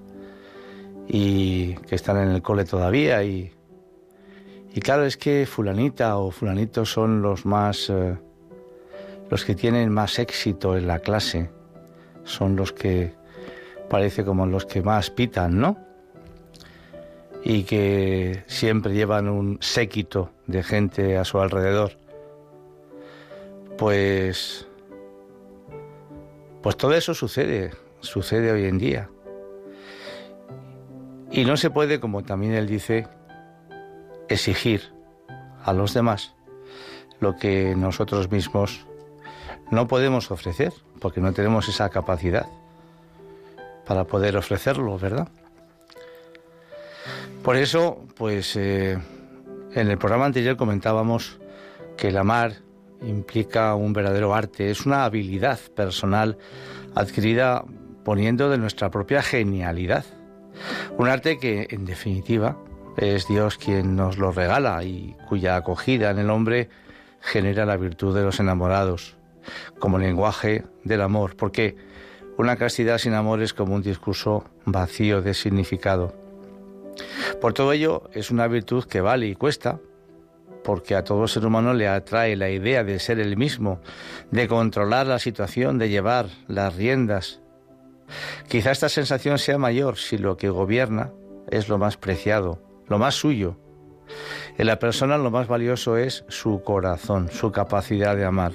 [1.08, 3.57] y que están en el cole todavía y
[4.74, 8.18] y claro, es que fulanita o fulanito son los más, eh,
[9.30, 11.50] los que tienen más éxito en la clase,
[12.24, 13.14] son los que
[13.90, 15.78] parece como los que más pitan, ¿no?
[17.44, 21.94] Y que siempre llevan un séquito de gente a su alrededor.
[23.78, 24.68] Pues,
[26.62, 29.10] pues todo eso sucede, sucede hoy en día.
[31.32, 33.08] Y no se puede, como también él dice,
[34.30, 34.94] exigir
[35.64, 36.34] a los demás
[37.20, 38.86] lo que nosotros mismos
[39.72, 42.48] no podemos ofrecer, porque no tenemos esa capacidad
[43.86, 45.28] para poder ofrecerlo, ¿verdad?
[47.44, 48.98] Por eso, pues eh,
[49.74, 51.40] en el programa anterior comentábamos
[51.96, 52.54] que el amar
[53.02, 56.38] implica un verdadero arte, es una habilidad personal
[56.96, 57.64] adquirida
[58.04, 60.06] poniendo de nuestra propia genialidad.
[60.98, 62.58] Un arte que, en definitiva,
[62.98, 66.70] es Dios quien nos lo regala y cuya acogida en el hombre
[67.22, 69.18] genera la virtud de los enamorados,
[69.80, 71.76] como lenguaje del amor, porque
[72.38, 76.16] una castidad sin amor es como un discurso vacío de significado.
[77.40, 79.80] Por todo ello, es una virtud que vale y cuesta,
[80.64, 83.80] porque a todo ser humano le atrae la idea de ser el mismo,
[84.32, 87.42] de controlar la situación, de llevar las riendas.
[88.48, 91.12] Quizá esta sensación sea mayor si lo que gobierna
[91.50, 93.58] es lo más preciado, lo más suyo.
[94.58, 98.54] En la persona lo más valioso es su corazón, su capacidad de amar.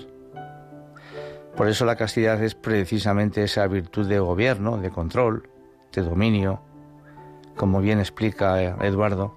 [1.57, 5.49] Por eso la castidad es precisamente esa virtud de gobierno, de control,
[5.92, 6.62] de dominio,
[7.57, 9.37] como bien explica Eduardo.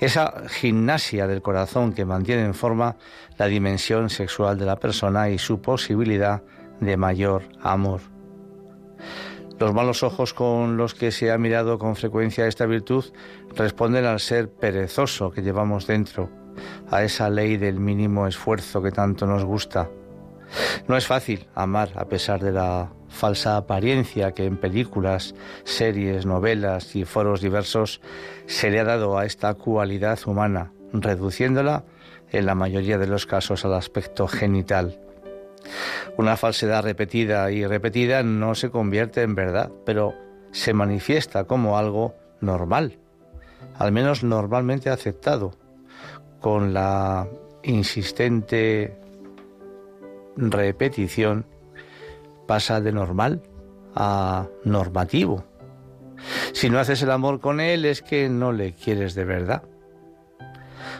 [0.00, 2.96] Esa gimnasia del corazón que mantiene en forma
[3.36, 6.42] la dimensión sexual de la persona y su posibilidad
[6.80, 8.00] de mayor amor.
[9.58, 13.04] Los malos ojos con los que se ha mirado con frecuencia esta virtud
[13.54, 16.28] responden al ser perezoso que llevamos dentro,
[16.90, 19.90] a esa ley del mínimo esfuerzo que tanto nos gusta.
[20.88, 26.96] No es fácil amar a pesar de la falsa apariencia que en películas, series, novelas
[26.96, 28.00] y foros diversos
[28.46, 31.84] se le ha dado a esta cualidad humana, reduciéndola
[32.30, 35.03] en la mayoría de los casos al aspecto genital.
[36.16, 40.14] Una falsedad repetida y repetida no se convierte en verdad, pero
[40.52, 42.98] se manifiesta como algo normal,
[43.76, 45.56] al menos normalmente aceptado,
[46.40, 47.26] con la
[47.62, 48.96] insistente
[50.36, 51.46] repetición
[52.46, 53.42] pasa de normal
[53.94, 55.44] a normativo.
[56.52, 59.62] Si no haces el amor con él es que no le quieres de verdad.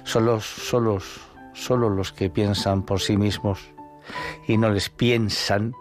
[0.03, 0.99] Solo, solo,
[1.53, 3.74] solo los que piensan por sí mismos
[4.47, 5.75] y no les piensan,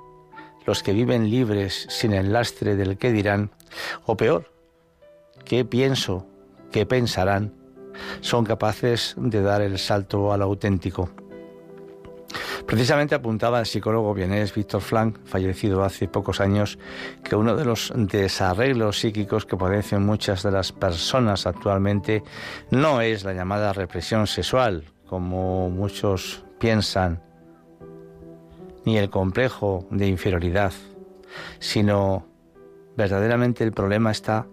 [0.66, 3.52] los que viven libres sin el lastre del que dirán,
[4.06, 4.52] o peor,
[5.46, 6.26] qué pienso,
[6.72, 7.54] qué pensarán,
[8.22, 11.10] son capaces de dar el salto al auténtico.
[12.66, 16.80] Precisamente apuntaba el psicólogo vienés Víctor Flank, fallecido hace pocos años,
[17.24, 22.24] que uno de los desarreglos psíquicos que padecen muchas de las personas actualmente
[22.72, 27.22] no es la llamada represión sexual, como muchos piensan,
[28.86, 30.74] ni el complejo de inferioridad,
[31.60, 32.26] sino
[32.96, 34.48] verdaderamente el problema está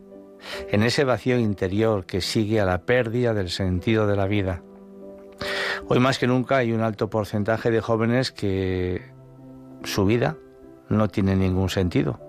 [0.70, 4.62] en ese vacío interior que sigue a la pérdida del sentido de la vida.
[5.88, 9.02] Hoy más que nunca hay un alto porcentaje de jóvenes que
[9.84, 10.36] su vida
[10.88, 12.20] no tiene ningún sentido,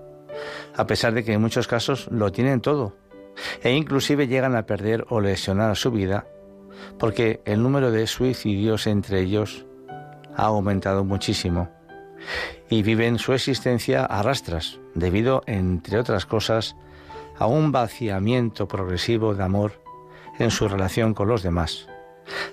[0.76, 2.96] a pesar de que en muchos casos lo tienen todo,
[3.64, 6.28] e inclusive llegan a perder o lesionar su vida,
[6.98, 9.66] porque el número de suicidios entre ellos
[10.36, 11.70] ha aumentado muchísimo
[12.70, 16.76] y viven su existencia a rastras, debido, entre otras cosas,
[17.38, 19.82] a un vaciamiento progresivo de amor
[20.40, 21.88] en su relación con los demás,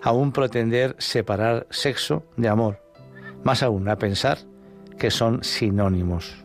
[0.02, 2.80] a un pretender separar sexo de amor,
[3.44, 4.38] más aún a pensar
[4.98, 6.44] que son sinónimos.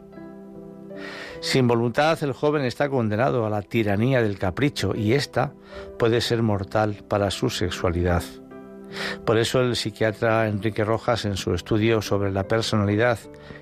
[1.42, 5.54] Sin voluntad el joven está condenado a la tiranía del capricho y ésta
[6.00, 8.24] puede ser mortal para su sexualidad.
[9.26, 13.20] Por eso el psiquiatra Enrique Rojas en su estudio sobre la personalidad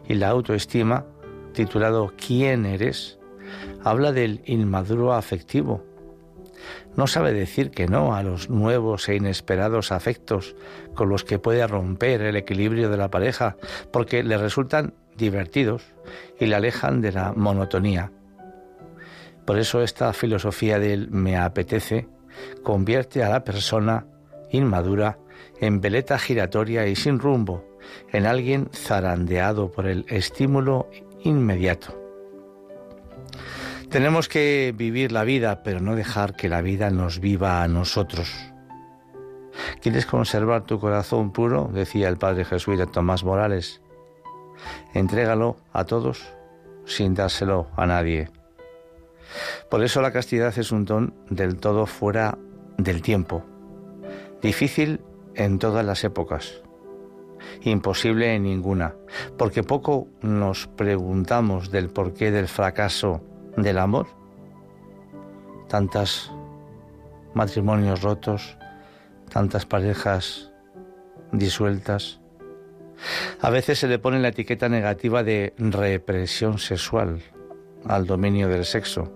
[0.08, 1.06] y la autoestima,
[1.54, 3.20] titulado ¿Quién eres?,
[3.84, 5.84] habla del inmaduro afectivo.
[6.96, 10.56] No sabe decir que no a los nuevos e inesperados afectos
[10.94, 13.58] con los que puede romper el equilibrio de la pareja
[13.92, 15.84] porque le resultan divertidos
[16.40, 18.12] y le alejan de la monotonía.
[19.46, 22.08] Por eso esta filosofía del me apetece
[22.64, 24.06] convierte a la persona
[24.52, 25.18] inmadura,
[25.60, 27.66] en veleta giratoria y sin rumbo,
[28.12, 30.90] en alguien zarandeado por el estímulo
[31.24, 31.98] inmediato.
[33.90, 38.32] Tenemos que vivir la vida, pero no dejar que la vida nos viva a nosotros.
[39.82, 41.70] ¿Quieres conservar tu corazón puro?
[41.74, 43.82] decía el padre jesuita Tomás Morales.
[44.94, 46.34] Entrégalo a todos
[46.86, 48.30] sin dárselo a nadie.
[49.70, 52.38] Por eso la castidad es un don del todo fuera
[52.78, 53.46] del tiempo,
[54.42, 55.02] Difícil
[55.36, 56.62] en todas las épocas,
[57.62, 58.96] imposible en ninguna,
[59.38, 63.22] porque poco nos preguntamos del porqué del fracaso
[63.58, 64.08] del amor.
[65.68, 66.32] tantos
[67.34, 68.58] matrimonios rotos,
[69.30, 70.52] tantas parejas
[71.32, 72.20] disueltas.
[73.40, 77.22] A veces se le pone la etiqueta negativa de represión sexual
[77.86, 79.12] al dominio del sexo,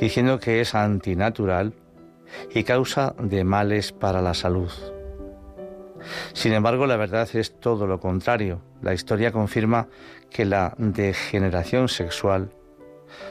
[0.00, 1.74] diciendo que es antinatural
[2.54, 4.70] y causa de males para la salud.
[6.32, 8.60] Sin embargo, la verdad es todo lo contrario.
[8.82, 9.88] La historia confirma
[10.30, 12.50] que la degeneración sexual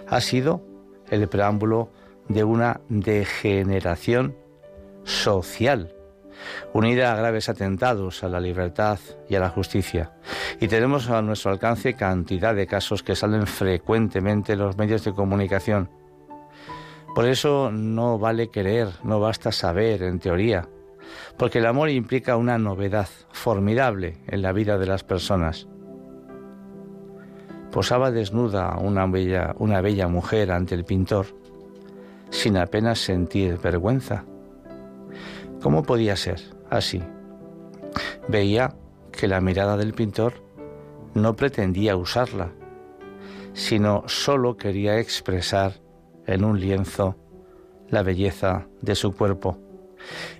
[0.07, 0.61] ha sido
[1.09, 1.91] el preámbulo
[2.27, 4.35] de una degeneración
[5.03, 5.93] social,
[6.73, 10.13] unida a graves atentados a la libertad y a la justicia.
[10.59, 15.13] Y tenemos a nuestro alcance cantidad de casos que salen frecuentemente en los medios de
[15.13, 15.89] comunicación.
[17.15, 20.67] Por eso no vale querer, no basta saber en teoría,
[21.37, 25.65] porque el amor implica una novedad formidable en la vida de las personas.
[27.71, 31.27] Posaba desnuda una bella, una bella mujer ante el pintor,
[32.31, 34.25] sin apenas sentir vergüenza.
[35.61, 37.01] ¿Cómo podía ser así?
[38.27, 38.75] Veía
[39.13, 40.33] que la mirada del pintor
[41.13, 42.51] no pretendía usarla,
[43.53, 45.84] sino solo quería expresar
[46.25, 47.15] en un lienzo
[47.89, 49.59] la belleza de su cuerpo.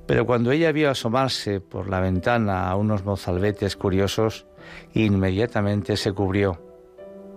[0.06, 4.46] Pero cuando ella vio asomarse por la ventana a unos mozalbetes curiosos,
[4.94, 6.62] inmediatamente se cubrió.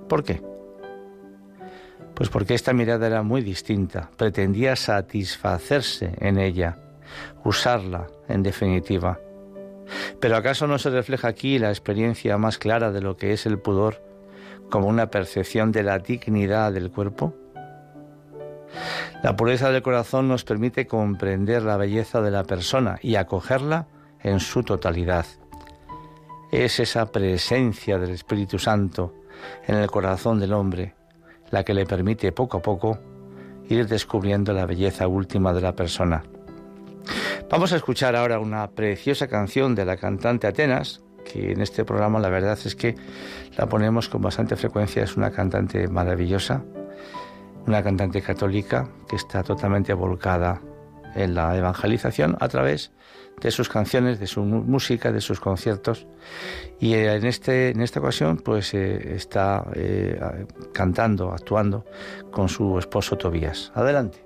[0.09, 0.43] ¿Por qué?
[2.15, 6.77] Pues porque esta mirada era muy distinta, pretendía satisfacerse en ella,
[7.45, 9.21] usarla en definitiva.
[10.21, 13.59] Pero ¿acaso no se refleja aquí la experiencia más clara de lo que es el
[13.59, 14.03] pudor
[14.69, 17.35] como una percepción de la dignidad del cuerpo?
[19.23, 23.87] La pureza del corazón nos permite comprender la belleza de la persona y acogerla
[24.23, 25.27] en su totalidad.
[26.51, 29.15] Es esa presencia del Espíritu Santo
[29.67, 30.95] en el corazón del hombre
[31.51, 32.99] la que le permite poco a poco
[33.69, 36.23] ir descubriendo la belleza última de la persona.
[37.51, 42.19] Vamos a escuchar ahora una preciosa canción de la cantante Atenas, que en este programa
[42.19, 42.95] la verdad es que
[43.57, 46.65] la ponemos con bastante frecuencia, es una cantante maravillosa,
[47.67, 50.61] una cantante católica que está totalmente volcada
[51.15, 52.93] en la evangelización a través
[53.41, 56.07] de sus canciones, de su música, de sus conciertos.
[56.81, 61.85] Y en, este, en esta ocasión pues eh, está eh, cantando, actuando
[62.31, 63.73] con su esposo Tobías.
[63.75, 64.25] Adelante.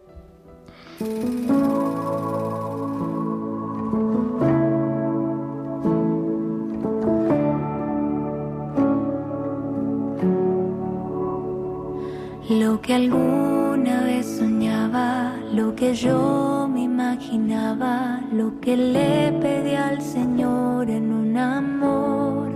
[12.72, 20.00] Lo que alguna vez soñaba, lo que yo me imaginaba, lo que le pedí al
[20.00, 22.48] Señor en un amor,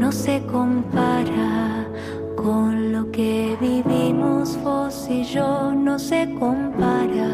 [0.00, 1.86] no se compara
[2.36, 7.28] con lo que vivimos vos y yo, no se compara.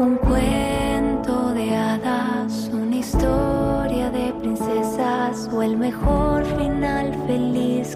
[0.00, 0.53] Un cuento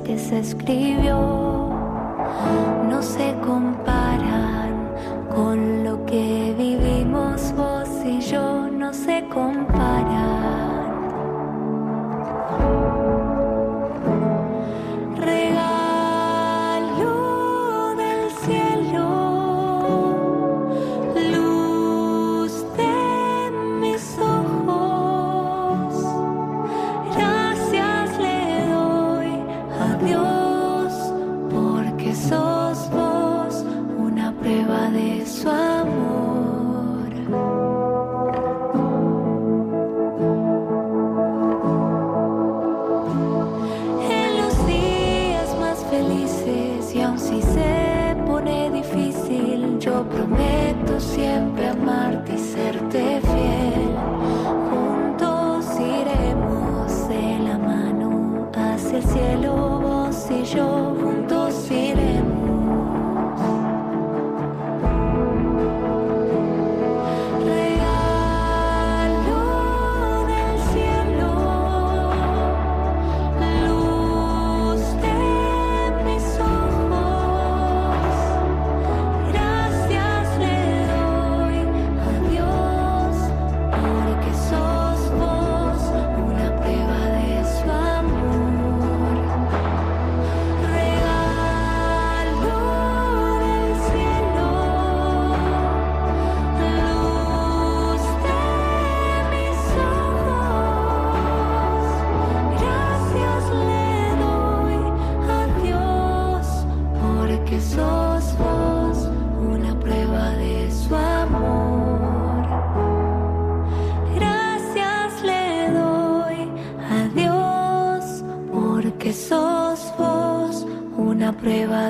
[0.09, 1.18] que se escribió.
[2.88, 3.78] No se comparan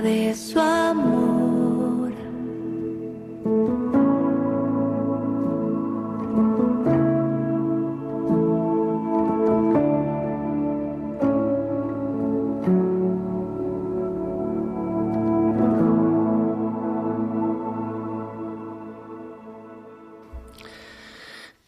[0.09, 2.12] de su amor.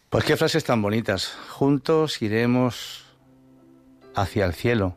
[0.08, 1.36] Pues qué frases tan bonitas.
[1.50, 3.04] Juntos iremos
[4.14, 4.96] hacia el cielo,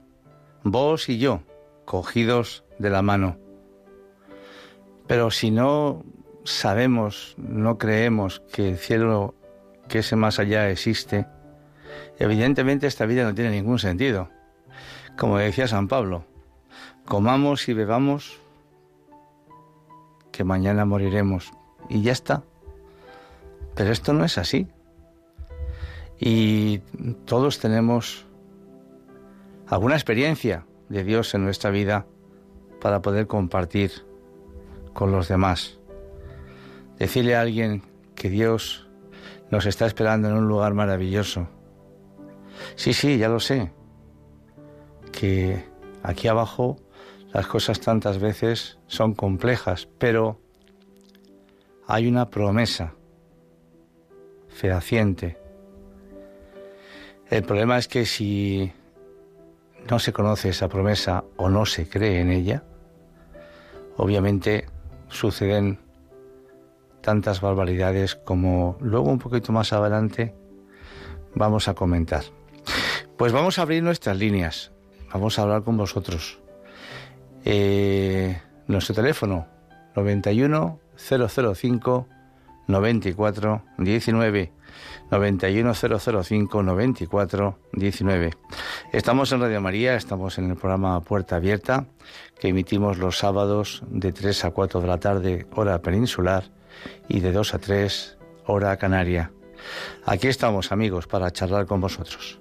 [0.64, 1.42] vos y yo,
[1.84, 3.38] cogidos de la mano.
[5.08, 6.04] Pero si no
[6.44, 9.36] sabemos, no creemos que el cielo,
[9.88, 11.28] que ese más allá existe,
[12.20, 14.30] evidentemente esta vida no tiene ningún sentido.
[15.18, 16.26] Como decía San Pablo,
[17.06, 18.40] comamos y bebamos,
[20.32, 21.52] que mañana moriremos.
[21.90, 22.44] Y ya está.
[23.76, 24.68] Pero esto no es así.
[26.20, 26.80] Y
[27.26, 28.26] todos tenemos
[29.68, 32.06] alguna experiencia de Dios en nuestra vida
[32.84, 34.06] para poder compartir
[34.92, 35.80] con los demás.
[37.00, 37.82] Decirle a alguien
[38.14, 38.90] que Dios
[39.50, 41.48] nos está esperando en un lugar maravilloso.
[42.76, 43.72] Sí, sí, ya lo sé.
[45.14, 45.64] Que
[46.04, 46.76] aquí abajo
[47.32, 50.42] las cosas tantas veces son complejas, pero
[51.88, 52.96] hay una promesa
[54.50, 55.38] fehaciente.
[57.30, 58.74] El problema es que si
[59.90, 62.66] no se conoce esa promesa o no se cree en ella,
[63.98, 64.68] obviamente
[65.10, 65.80] suceden
[67.02, 70.34] tantas barbaridades como luego un poquito más adelante
[71.36, 72.24] vamos a comentar.
[73.18, 74.72] Pues vamos a abrir nuestras líneas,
[75.12, 76.40] vamos a hablar con vosotros.
[77.46, 79.48] Eh, nuestro teléfono
[79.96, 82.08] 91 005
[82.68, 84.52] 94 19
[85.12, 88.32] 91005 94 19.
[88.92, 91.86] Estamos en Radio María, estamos en el programa Puerta Abierta,
[92.40, 96.46] que emitimos los sábados de 3 a 4 de la tarde, hora peninsular,
[97.08, 99.32] y de 2 a 3, hora canaria.
[100.06, 102.40] Aquí estamos, amigos, para charlar con vosotros.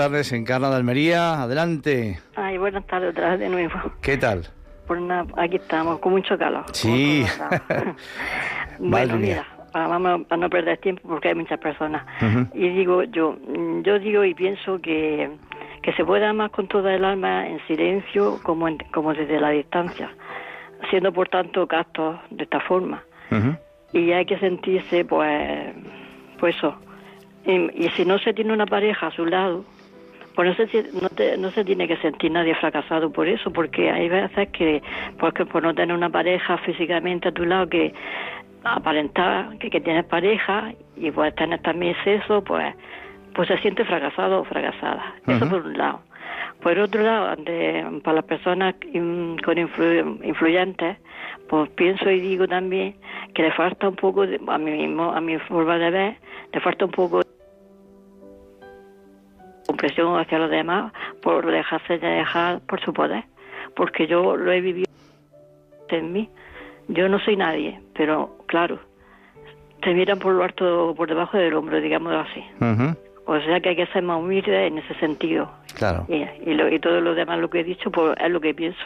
[0.00, 2.18] Tardes, Encarna de Almería, adelante.
[2.34, 3.74] Ay, buenas tardes otra vez de nuevo.
[4.00, 4.46] ¿Qué tal?
[4.88, 6.64] Nada, aquí estamos, con mucho calor.
[6.72, 7.22] Sí.
[8.78, 12.02] Bueno, mira, vamos a no perder tiempo porque hay muchas personas.
[12.22, 12.46] Ujú.
[12.54, 13.36] Y digo yo,
[13.82, 15.30] yo digo y pienso que,
[15.82, 19.50] que se puede amar con toda el alma en silencio como, en- como desde la
[19.50, 20.10] distancia,
[20.88, 23.02] siendo por tanto gastos de esta forma.
[23.30, 23.54] Ujú.
[23.92, 25.74] y hay que sentirse pues
[26.40, 26.74] pues eso
[27.44, 29.64] y, y si no se tiene una pareja a su lado
[30.34, 33.52] pues no se, ti- no, te- no se tiene que sentir nadie fracasado por eso
[33.52, 34.82] porque hay veces que
[35.18, 37.92] pues que por no tener una pareja físicamente a tu lado que
[38.64, 42.74] aparentar que, que tienes pareja y pues tener también sexo pues
[43.34, 45.14] pues se siente fracasado o fracasada.
[45.26, 46.00] Eso por un lado.
[46.62, 47.36] Por otro lado,
[48.02, 50.98] para las personas con influ- influyentes,
[51.48, 52.96] pues pienso y digo también
[53.32, 56.16] que le falta un poco, de- a mí mismo, a mi forma de ver,
[56.52, 57.29] le falta un poco de
[59.80, 63.24] comprensión hacia los demás por dejarse de dejar por su poder,
[63.74, 64.86] porque yo lo he vivido
[65.88, 66.28] en mí.
[66.88, 68.78] Yo no soy nadie, pero claro,
[69.82, 72.44] te miran por lo alto, por debajo del hombro, digámoslo así.
[73.26, 75.50] O sea que hay que ser más humilde en ese sentido.
[75.76, 76.04] Claro.
[76.08, 78.54] Y, y, lo, y todo lo demás, lo que he dicho, pues es lo que
[78.54, 78.80] pienso.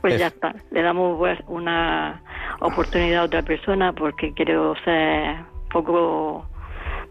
[0.00, 0.54] Pues Es- ya está.
[0.70, 2.22] Le damos pues, una
[2.60, 5.36] oportunidad a otra persona porque quiero ser
[5.70, 6.46] poco.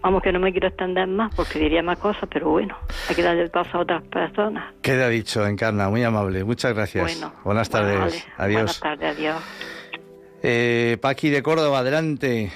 [0.03, 2.75] Vamos, que no me quiero extender más porque diría más cosas, pero bueno,
[3.07, 4.73] hay que darle paso a otras personas.
[4.81, 6.43] Queda dicho, Encarna, muy amable.
[6.43, 7.03] Muchas gracias.
[7.19, 7.97] Bueno, Buenas tardes.
[7.97, 8.23] vale.
[8.37, 8.55] Adiós.
[8.61, 9.35] Buenas tardes, adiós.
[10.43, 12.51] Eh, Paqui de Córdoba, adelante.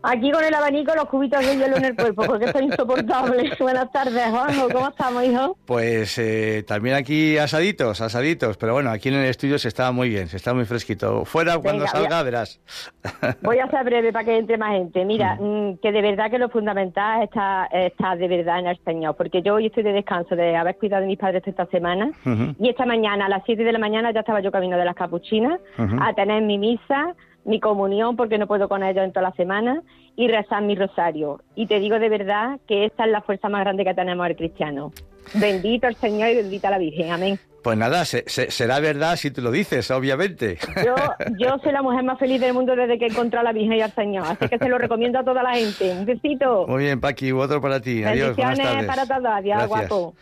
[0.00, 3.50] Aquí con el abanico los cubitos de hielo en el cuerpo, porque esto es insoportable.
[3.58, 5.56] Buenas tardes, Juanjo, ¿cómo estamos, hijo?
[5.66, 10.08] Pues eh, también aquí asaditos, asaditos, pero bueno, aquí en el estudio se está muy
[10.08, 11.24] bien, se está muy fresquito.
[11.24, 12.60] Fuera cuando salga a- verás.
[13.42, 15.04] Voy a ser breve para que entre más gente.
[15.04, 19.16] Mira, mm, que de verdad que lo fundamental está, está de verdad en el Señor,
[19.16, 22.10] porque yo hoy estoy de descanso de haber cuidado de mis padres esta semana
[22.58, 24.94] y esta mañana a las 7 de la mañana ya estaba yo camino de las
[24.94, 27.14] capuchinas a tener mi misa
[27.48, 29.82] mi comunión porque no puedo con ellos en toda la semana
[30.16, 31.40] y rezar mi rosario.
[31.54, 34.36] Y te digo de verdad que esta es la fuerza más grande que tenemos el
[34.36, 34.92] cristiano.
[35.34, 37.10] Bendito el Señor y bendita la Virgen.
[37.10, 37.38] Amén.
[37.62, 40.58] Pues nada, será verdad si tú lo dices, obviamente.
[40.84, 40.94] Yo,
[41.38, 43.74] yo soy la mujer más feliz del mundo desde que he encontrado a la Virgen
[43.78, 45.92] y al Señor, así que se lo recomiendo a toda la gente.
[45.92, 46.66] Un besito.
[46.68, 48.04] Muy bien, Paqui, otro para ti.
[48.04, 48.86] Adiós, buenas tardes.
[48.86, 49.26] para todos.
[49.26, 50.14] Adiós, guapo.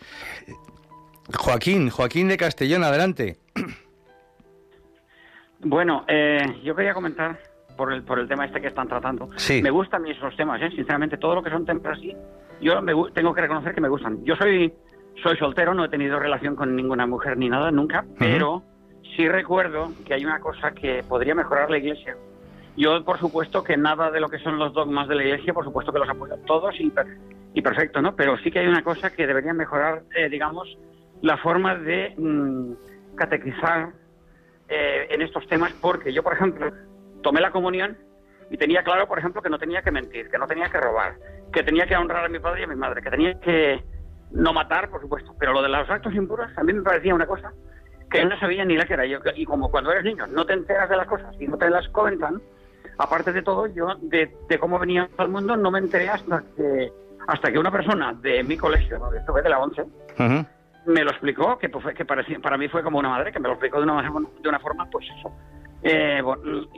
[1.35, 3.37] Joaquín, Joaquín de Castellón, adelante.
[5.61, 7.39] Bueno, eh, yo quería comentar
[7.77, 9.29] por el, por el tema este que están tratando.
[9.37, 9.63] Sí.
[9.63, 10.71] Me gustan mis esos temas, ¿eh?
[10.71, 12.15] sinceramente, todo lo que son temas así,
[12.61, 14.25] yo me, tengo que reconocer que me gustan.
[14.25, 14.73] Yo soy
[15.23, 18.63] soy soltero, no he tenido relación con ninguna mujer ni nada nunca, pero
[19.17, 22.17] sí recuerdo que hay una cosa que podría mejorar la Iglesia.
[22.77, 25.65] Yo, por supuesto, que nada de lo que son los dogmas de la Iglesia, por
[25.65, 26.93] supuesto que los apoyo todos y,
[27.55, 28.15] y perfecto, ¿no?
[28.15, 30.77] Pero sí que hay una cosa que debería mejorar, eh, digamos,
[31.23, 32.73] la forma de mm,
[33.15, 33.93] catequizar
[34.69, 36.73] eh, en estos temas, porque yo, por ejemplo,
[37.23, 37.97] tomé la comunión
[38.51, 41.15] y tenía claro, por ejemplo, que no tenía que mentir, que no tenía que robar,
[41.53, 43.83] que tenía que honrar a mi padre y a mi madre, que tenía que
[44.31, 47.27] no matar, por supuesto, pero lo de los actos impuros a mí me parecía una
[47.27, 47.53] cosa
[48.11, 49.19] que no sabía ni la que era yo.
[49.35, 51.89] Y como cuando eres niño no te enteras de las cosas y no te las
[51.89, 52.41] comentan,
[52.99, 56.93] aparte de todo, yo de, cómo venía al mundo no me enteré hasta que
[57.27, 59.13] hasta que una persona de mi colegio, ¿no?
[59.13, 59.85] esto de la 11,
[60.87, 63.49] me lo explicó, que, pues, que parecía, para mí fue como una madre, que me
[63.49, 65.33] lo explicó de una, de una forma, pues eso.
[65.83, 66.23] Eh,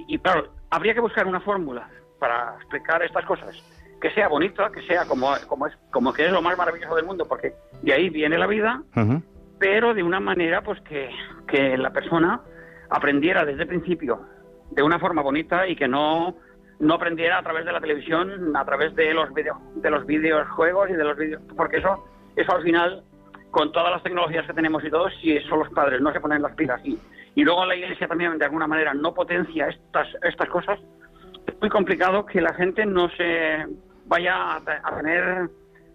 [0.09, 1.89] y claro, habría que buscar una fórmula
[2.19, 3.57] para explicar estas cosas
[4.01, 7.05] que sea bonita, que sea como, como, es, como que es lo más maravilloso del
[7.05, 8.83] mundo, porque de ahí viene la vida,
[9.59, 11.11] pero de una manera pues que,
[11.47, 12.41] que la persona
[12.91, 14.21] aprendiera desde el principio
[14.71, 16.37] de una forma bonita y que no
[16.81, 20.89] no aprendiera a través de la televisión, a través de los video, de los videojuegos
[20.91, 22.05] y de los videos, porque eso
[22.37, 23.03] eso al final
[23.51, 26.43] con todas las tecnologías que tenemos y todo, si son los padres no se ponen
[26.43, 26.81] las pilas.
[26.85, 26.99] Y,
[27.35, 30.79] y luego la iglesia también de alguna manera no potencia estas estas cosas,
[31.47, 33.67] es muy complicado que la gente no se
[34.07, 35.49] vaya a, tener,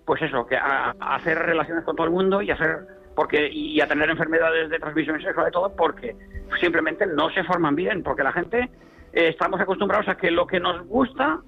[0.06, 3.88] pues eso, que a, hacer relaciones con todo el mundo y hacer porque y a
[3.88, 6.16] tener enfermedades de transmisión sexual y todo porque
[6.60, 8.70] simplemente no se forman bien porque la gente
[9.14, 11.40] eh, estamos acostumbrados a que lo que nos gusta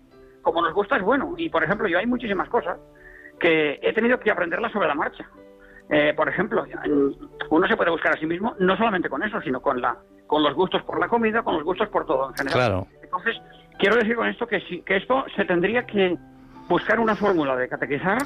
[0.44, 1.34] como nos gusta es bueno.
[1.38, 2.78] Y por ejemplo yo hay muchísimas cosas
[3.40, 5.28] que he tenido que aprenderlas sobre la marcha
[5.90, 6.66] eh, por ejemplo
[7.50, 9.96] uno se puede buscar a sí mismo no solamente con eso sino con la
[10.28, 12.88] con los gustos por la comida con los gustos por todo en general claro.
[13.02, 13.36] entonces
[13.78, 16.18] quiero decir con esto que sí que esto se tendría que
[16.68, 18.18] buscar una fórmula de catequizar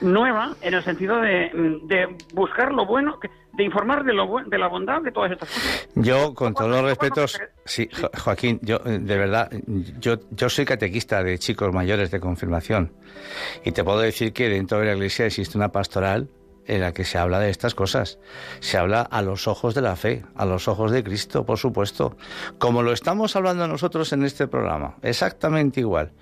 [0.00, 3.18] nueva en el sentido de, buscar lo bueno,
[3.54, 5.88] de informar de, lo, de la bondad de todas estas cosas.
[5.94, 7.88] Yo, con todos los respetos, sí,
[8.22, 9.50] Joaquín, yo eh, de verdad,
[9.98, 12.92] yo, yo soy catequista de chicos mayores de confirmación
[13.64, 16.28] y te puedo decir que dentro de la iglesia existe una pastoral
[16.66, 18.18] en la que se habla de estas cosas.
[18.60, 22.16] Se habla a los ojos de la fe, a los ojos de Cristo, por supuesto,
[22.58, 26.12] como lo estamos hablando nosotros en este programa, exactamente igual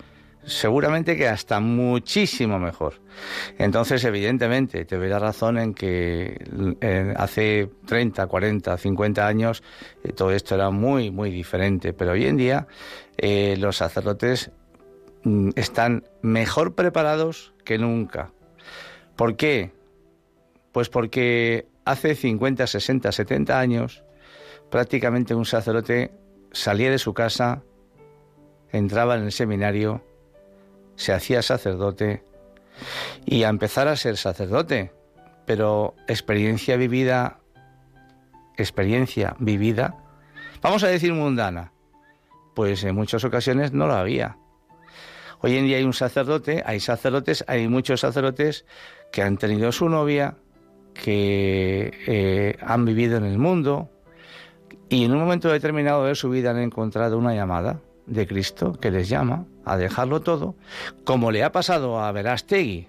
[0.46, 2.94] seguramente que hasta muchísimo mejor.
[3.58, 6.36] Entonces, evidentemente, te doy razón en que
[6.80, 9.62] eh, hace 30, 40, 50 años
[10.02, 12.66] eh, todo esto era muy, muy diferente, pero hoy en día
[13.16, 14.50] eh, los sacerdotes
[15.24, 18.32] mm, están mejor preparados que nunca.
[19.16, 19.72] ¿Por qué?
[20.74, 24.02] Pues porque hace 50, 60, 70 años
[24.72, 26.10] prácticamente un sacerdote
[26.50, 27.62] salía de su casa,
[28.72, 30.04] entraba en el seminario,
[30.96, 32.24] se hacía sacerdote
[33.24, 34.92] y a empezar a ser sacerdote,
[35.46, 37.38] pero experiencia vivida,
[38.56, 39.96] experiencia vivida,
[40.60, 41.72] vamos a decir mundana,
[42.56, 44.38] pues en muchas ocasiones no lo había.
[45.40, 48.66] Hoy en día hay un sacerdote, hay sacerdotes, hay muchos sacerdotes
[49.12, 50.36] que han tenido su novia,
[50.94, 53.90] que eh, han vivido en el mundo
[54.88, 58.90] y en un momento determinado de su vida han encontrado una llamada de Cristo que
[58.90, 60.54] les llama a dejarlo todo,
[61.04, 62.86] como le ha pasado a Verástegui,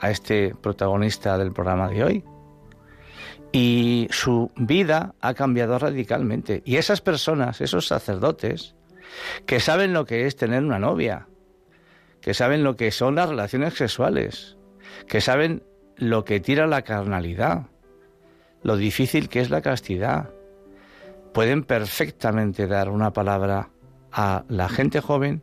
[0.00, 2.24] a este protagonista del programa de hoy.
[3.50, 6.62] Y su vida ha cambiado radicalmente.
[6.64, 8.74] Y esas personas, esos sacerdotes,
[9.46, 11.26] que saben lo que es tener una novia,
[12.20, 14.56] que saben lo que son las relaciones sexuales,
[15.08, 15.62] que saben
[15.98, 17.66] lo que tira la carnalidad,
[18.62, 20.30] lo difícil que es la castidad,
[21.32, 23.70] pueden perfectamente dar una palabra
[24.12, 25.42] a la gente joven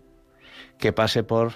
[0.78, 1.53] que pase por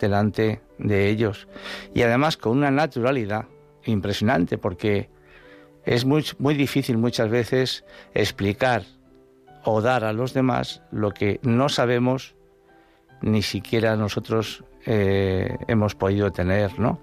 [0.00, 1.48] delante de ellos.
[1.94, 3.46] Y además con una naturalidad
[3.84, 5.10] impresionante, porque
[5.84, 7.84] es muy, muy difícil muchas veces
[8.14, 8.82] explicar
[9.64, 12.34] o dar a los demás lo que no sabemos
[13.22, 17.00] ni siquiera nosotros eh, hemos podido tener, ¿no?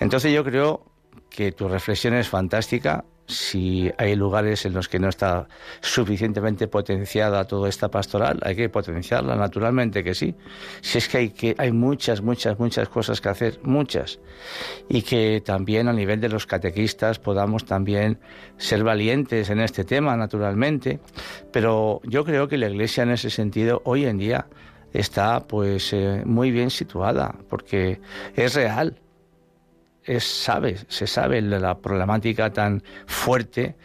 [0.00, 0.84] Entonces yo creo
[1.30, 5.46] que tu reflexión es fantástica si hay lugares en los que no está
[5.80, 10.34] suficientemente potenciada toda esta pastoral, hay que potenciarla, naturalmente que sí.
[10.80, 14.18] Si es que hay, que hay muchas, muchas, muchas cosas que hacer, muchas.
[14.88, 18.18] Y que también a nivel de los catequistas podamos también
[18.56, 20.98] ser valientes en este tema, naturalmente.
[21.52, 24.46] Pero yo creo que la Iglesia en ese sentido hoy en día
[24.92, 28.00] está pues eh, muy bien situada, porque
[28.34, 29.00] es real
[30.08, 33.76] es, sabe, se sabe la problemática tan fuerte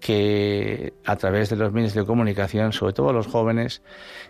[0.00, 3.82] que a través de los medios de comunicación, sobre todo los jóvenes,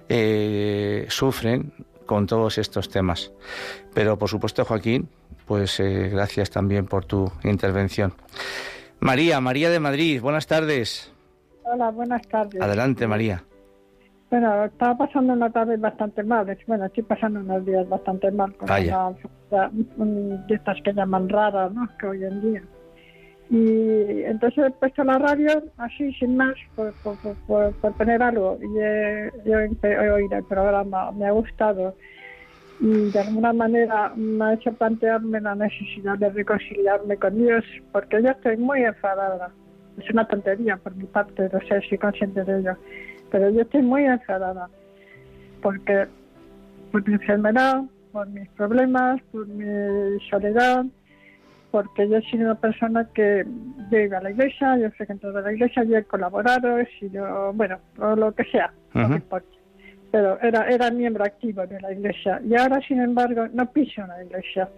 [0.08, 1.72] eh, sufren
[2.06, 3.32] con todos estos temas.
[3.94, 5.08] Pero por supuesto, Joaquín,
[5.46, 8.14] pues eh, gracias también por tu intervención.
[9.00, 11.12] María, María de Madrid, buenas tardes.
[11.64, 12.60] Hola, buenas tardes.
[12.60, 13.44] Adelante, María.
[14.32, 16.56] Bueno, estaba pasando una tarde bastante mal.
[16.66, 19.12] Bueno, estoy pasando unos días bastante mal con una
[20.48, 21.86] de estas que llaman raras, ¿no?
[21.98, 22.62] Que hoy en día.
[23.50, 26.94] Y entonces he puesto la radio así, sin más, por,
[27.46, 28.58] por, poner algo.
[28.62, 29.30] Y he,
[30.10, 31.94] oído el programa, me ha gustado.
[32.80, 38.22] Y de alguna manera me ha hecho plantearme la necesidad de reconciliarme con Dios, porque
[38.22, 39.50] yo estoy muy enfadada.
[39.98, 42.78] Es una tontería por mi parte, no sé, soy consciente de ello
[43.32, 44.68] pero yo estoy muy enfadada
[45.62, 46.06] porque
[46.92, 50.84] por mi enfermedad, por mis problemas, por mi soledad,
[51.70, 53.46] porque yo he sido una persona que
[53.90, 57.78] yo iba a la iglesia, yo frecuento la iglesia, yo he colaborado, he sido, bueno,
[57.98, 59.48] o lo que sea, no me importa.
[60.10, 64.08] Pero era, era miembro activo de la iglesia y ahora, sin embargo, no piso en
[64.08, 64.68] la iglesia.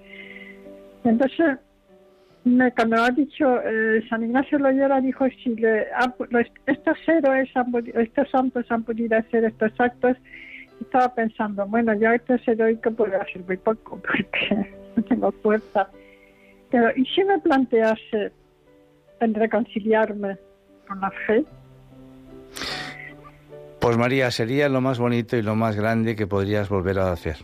[1.03, 1.59] Entonces,
[2.77, 5.87] cuando ha dicho eh, San Ignacio Loyola dijo si le,
[6.67, 7.49] estos héroes
[7.95, 10.17] estos santos han podido hacer estos actos
[10.79, 15.89] estaba pensando bueno yo estos heroico puedo hacer muy poco porque no tengo fuerza.
[16.71, 18.31] Pero y si me plantease
[19.21, 20.37] en reconciliarme
[20.87, 21.45] con la fe
[23.81, 27.37] pues María sería lo más bonito y lo más grande que podrías volver a hacer.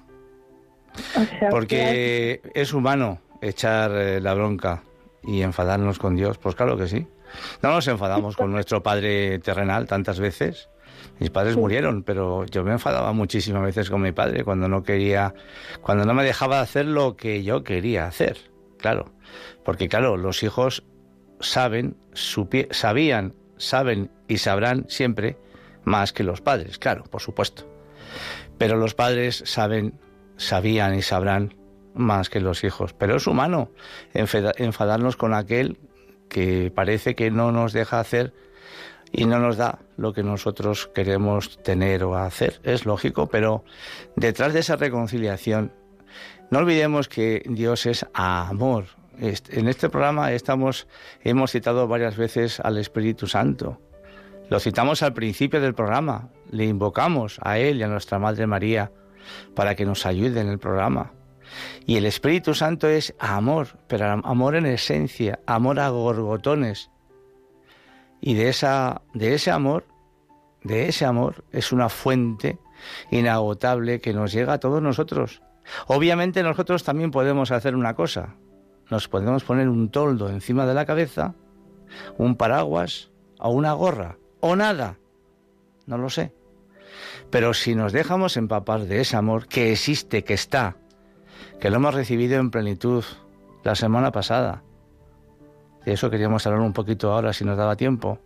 [1.50, 4.82] Porque es humano echar eh, la bronca
[5.22, 7.06] y enfadarnos con Dios, pues claro que sí.
[7.62, 10.68] No nos enfadamos con nuestro padre terrenal tantas veces.
[11.18, 15.34] Mis padres murieron, pero yo me enfadaba muchísimas veces con mi padre cuando no quería,
[15.80, 18.38] cuando no me dejaba hacer lo que yo quería hacer.
[18.78, 19.12] Claro,
[19.64, 20.82] porque claro, los hijos
[21.40, 21.96] saben,
[22.70, 25.36] sabían, saben y sabrán siempre
[25.84, 27.70] más que los padres, claro, por supuesto.
[28.58, 29.98] Pero los padres saben,
[30.36, 31.54] sabían y sabrán
[31.94, 32.92] más que los hijos.
[32.92, 33.70] Pero es humano
[34.14, 35.78] enfadarnos con aquel
[36.28, 38.32] que parece que no nos deja hacer
[39.12, 42.60] y no nos da lo que nosotros queremos tener o hacer.
[42.62, 43.64] Es lógico, pero
[44.16, 45.72] detrás de esa reconciliación,
[46.50, 48.86] no olvidemos que Dios es amor.
[49.18, 50.86] En este programa estamos,
[51.22, 53.80] hemos citado varias veces al Espíritu Santo.
[54.48, 58.90] Lo citamos al principio del programa, le invocamos a Él y a nuestra Madre María
[59.54, 61.12] para que nos ayude en el programa.
[61.86, 66.90] Y el Espíritu Santo es amor, pero amor en esencia, amor a gorgotones.
[68.20, 69.86] Y de, esa, de ese amor,
[70.62, 72.58] de ese amor, es una fuente
[73.10, 75.42] inagotable que nos llega a todos nosotros.
[75.86, 78.36] Obviamente nosotros también podemos hacer una cosa.
[78.90, 81.34] Nos podemos poner un toldo encima de la cabeza,
[82.18, 84.98] un paraguas o una gorra, o nada.
[85.86, 86.34] No lo sé.
[87.30, 90.76] Pero si nos dejamos empapar de ese amor que existe, que está,
[91.60, 93.04] que lo hemos recibido en plenitud
[93.62, 94.62] la semana pasada.
[95.84, 98.18] De eso queríamos hablar un poquito ahora si nos daba tiempo.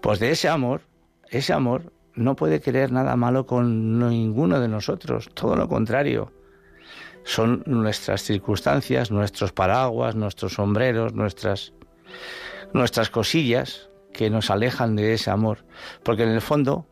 [0.00, 0.80] Pues de ese amor,
[1.28, 6.32] ese amor no puede querer nada malo con ninguno de nosotros, todo lo contrario.
[7.24, 11.74] Son nuestras circunstancias, nuestros paraguas, nuestros sombreros, nuestras,
[12.72, 15.66] nuestras cosillas que nos alejan de ese amor.
[16.02, 16.86] Porque en el fondo,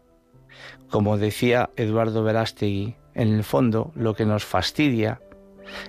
[0.91, 5.21] como decía Eduardo Verástegui, en el fondo lo que nos fastidia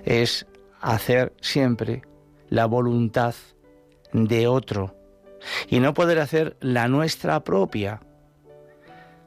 [0.04, 0.48] es
[0.82, 2.04] hacer siempre
[2.50, 3.36] la voluntad
[4.14, 4.96] de otro
[5.68, 8.02] y no poder hacer la nuestra propia.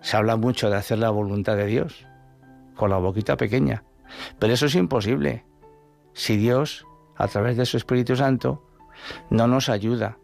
[0.01, 2.07] Se habla mucho de hacer la voluntad de Dios
[2.77, 3.85] con la boquita pequeña,
[4.39, 5.45] pero eso es imposible
[6.13, 6.85] si Dios,
[7.17, 8.65] a través de su Espíritu Santo,
[9.31, 10.19] no nos ayuda,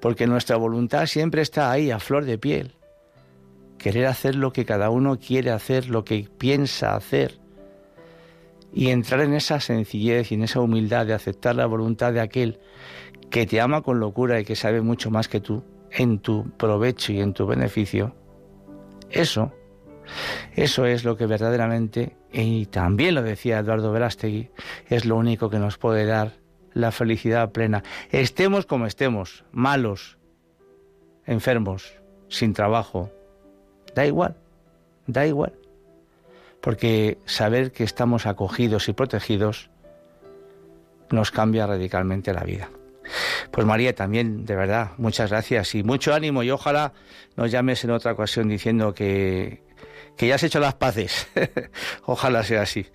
[0.00, 2.76] porque nuestra voluntad siempre está ahí a flor de piel.
[3.78, 7.40] Querer hacer lo que cada uno quiere hacer, lo que piensa hacer,
[8.74, 12.58] y entrar en esa sencillez y en esa humildad de aceptar la voluntad de aquel
[13.30, 15.62] que te ama con locura y que sabe mucho más que tú
[15.92, 18.14] en tu provecho y en tu beneficio,
[19.10, 19.52] eso,
[20.56, 24.50] eso es lo que verdaderamente, y también lo decía Eduardo Verástegui,
[24.88, 26.32] es lo único que nos puede dar
[26.72, 27.84] la felicidad plena.
[28.10, 30.18] Estemos como estemos, malos,
[31.26, 31.94] enfermos,
[32.28, 33.12] sin trabajo.
[33.94, 34.36] Da igual,
[35.06, 35.52] da igual.
[36.64, 39.68] Porque saber que estamos acogidos y protegidos
[41.10, 42.70] nos cambia radicalmente la vida.
[43.50, 46.94] Pues María, también, de verdad, muchas gracias y mucho ánimo y ojalá
[47.36, 49.60] nos llames en otra ocasión diciendo que,
[50.16, 51.30] que ya has hecho las paces.
[52.06, 52.86] ojalá sea así.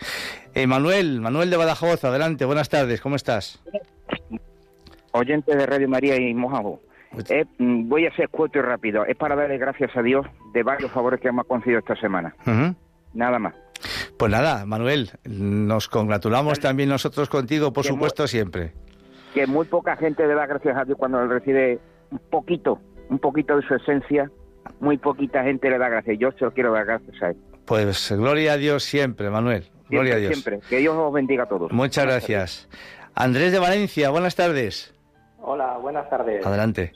[0.55, 3.61] Eh, Manuel, Manuel de Badajoz, adelante, buenas tardes, ¿cómo estás?
[5.11, 6.81] Oyente de Radio María y Mojavo.
[7.29, 9.05] Eh, mm, voy a ser corto y rápido.
[9.05, 12.33] Es para darle gracias a Dios de varios favores que hemos concedido esta semana.
[13.13, 13.55] Nada más.
[14.17, 18.73] Pues nada, Manuel, nos congratulamos también nosotros contigo, por supuesto, siempre.
[19.33, 21.79] Que muy poca gente le da gracias a Dios cuando recibe
[22.11, 22.79] un poquito,
[23.09, 24.29] un poquito de su esencia.
[24.79, 26.17] Muy poquita gente le da gracias.
[26.19, 27.37] Yo se lo quiero dar gracias a él.
[27.65, 29.69] Pues gloria a Dios siempre, Manuel.
[29.89, 30.33] gloria a Dios.
[30.33, 30.59] Siempre.
[30.69, 31.71] Que Dios os bendiga a todos.
[31.71, 32.69] Muchas gracias.
[33.15, 34.93] Andrés de Valencia, buenas tardes.
[35.41, 36.45] Hola, buenas tardes.
[36.45, 36.91] Adelante.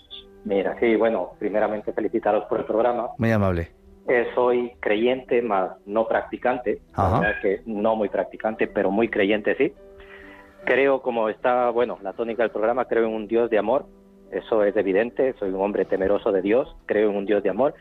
[0.46, 3.10] Mira, sí, bueno, primeramente felicitaros por el programa.
[3.18, 3.72] Muy amable.
[4.08, 6.82] Eh, soy creyente, más no practicante.
[7.42, 9.74] que no muy practicante, pero muy creyente sí.
[10.66, 13.86] Creo, como está, bueno, la tónica del programa, creo en un Dios de amor.
[14.32, 15.34] Eso es evidente.
[15.40, 16.76] Soy un hombre temeroso de Dios.
[16.86, 17.74] Creo en un Dios de amor.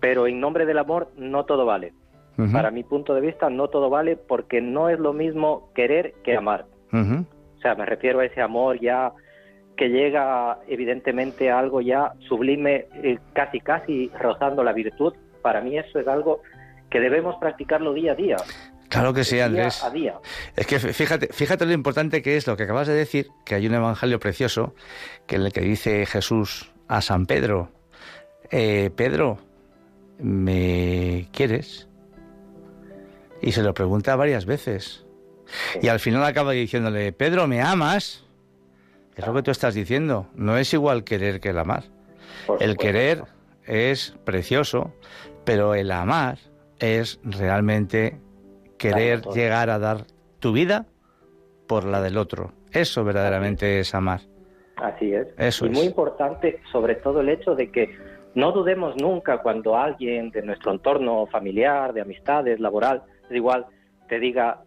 [0.00, 1.92] Pero en nombre del amor no todo vale.
[2.52, 6.34] Para mi punto de vista, no todo vale porque no es lo mismo querer que
[6.34, 6.64] amar.
[6.92, 9.12] O sea, me refiero a ese amor ya
[9.76, 15.76] que llega evidentemente a algo ya sublime, eh, casi casi rozando la virtud, para mí
[15.78, 16.42] eso es algo
[16.90, 18.36] que debemos practicarlo día a día.
[18.88, 19.80] Claro que sí, Andrés.
[19.80, 20.14] Día a día.
[20.54, 23.66] Es que fíjate, fíjate lo importante que es lo que acabas de decir, que hay
[23.66, 24.74] un evangelio precioso
[25.26, 27.70] que en el que dice Jesús a San Pedro,
[28.50, 29.38] eh, Pedro,
[30.18, 31.88] ¿me quieres?
[33.40, 35.06] Y se lo pregunta varias veces.
[35.80, 38.24] Y al final acaba diciéndole, Pedro, ¿me amas?
[39.16, 40.28] Es lo que tú estás diciendo.
[40.34, 41.84] No es igual querer que el amar.
[42.60, 43.24] el querer
[43.64, 44.94] es precioso,
[45.44, 46.38] pero el amar
[46.78, 48.18] es realmente
[48.78, 50.04] querer llegar a dar
[50.40, 50.86] tu vida
[51.66, 52.52] por la del otro.
[52.72, 54.20] Eso verdaderamente es amar.
[54.76, 55.28] Así es.
[55.38, 57.96] Eso y muy importante, sobre todo el hecho de que
[58.34, 63.66] no dudemos nunca cuando alguien de nuestro entorno familiar, de amistades, laboral, es igual,
[64.08, 64.62] te diga,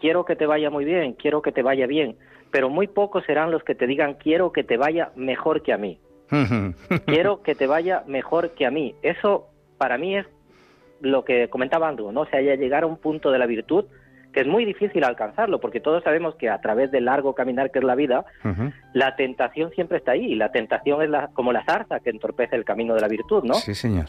[0.00, 2.16] quiero que te vaya muy bien, quiero que te vaya bien,
[2.50, 5.78] pero muy pocos serán los que te digan quiero que te vaya mejor que a
[5.78, 6.00] mí.
[7.06, 8.94] quiero que te vaya mejor que a mí.
[9.02, 9.49] Eso
[9.80, 10.26] para mí es
[11.00, 12.20] lo que comentaba Andrew, ¿no?
[12.20, 13.86] O sea, ya llegar a un punto de la virtud
[14.30, 17.78] que es muy difícil alcanzarlo, porque todos sabemos que a través del largo caminar que
[17.78, 18.26] es la vida,
[18.92, 22.54] la tentación siempre está ahí, y la tentación es la, como la zarza que entorpece
[22.54, 23.54] el camino de la virtud, ¿no?
[23.54, 24.04] Sí, señor.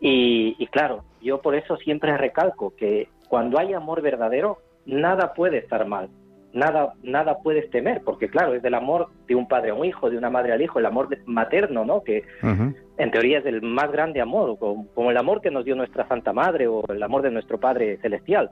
[0.00, 5.58] Y, y claro, yo por eso siempre recalco que cuando hay amor verdadero, nada puede
[5.58, 6.08] estar mal
[6.52, 10.10] nada, nada puedes temer, porque claro, es del amor de un padre a un hijo,
[10.10, 12.02] de una madre al hijo, el amor materno, ¿no?
[12.02, 16.06] Que en teoría es el más grande amor, como, el amor que nos dio nuestra
[16.08, 18.50] Santa Madre o el amor de nuestro Padre Celestial,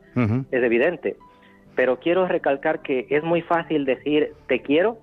[0.51, 1.17] es evidente.
[1.75, 4.99] Pero quiero recalcar que es muy fácil decir te quiero,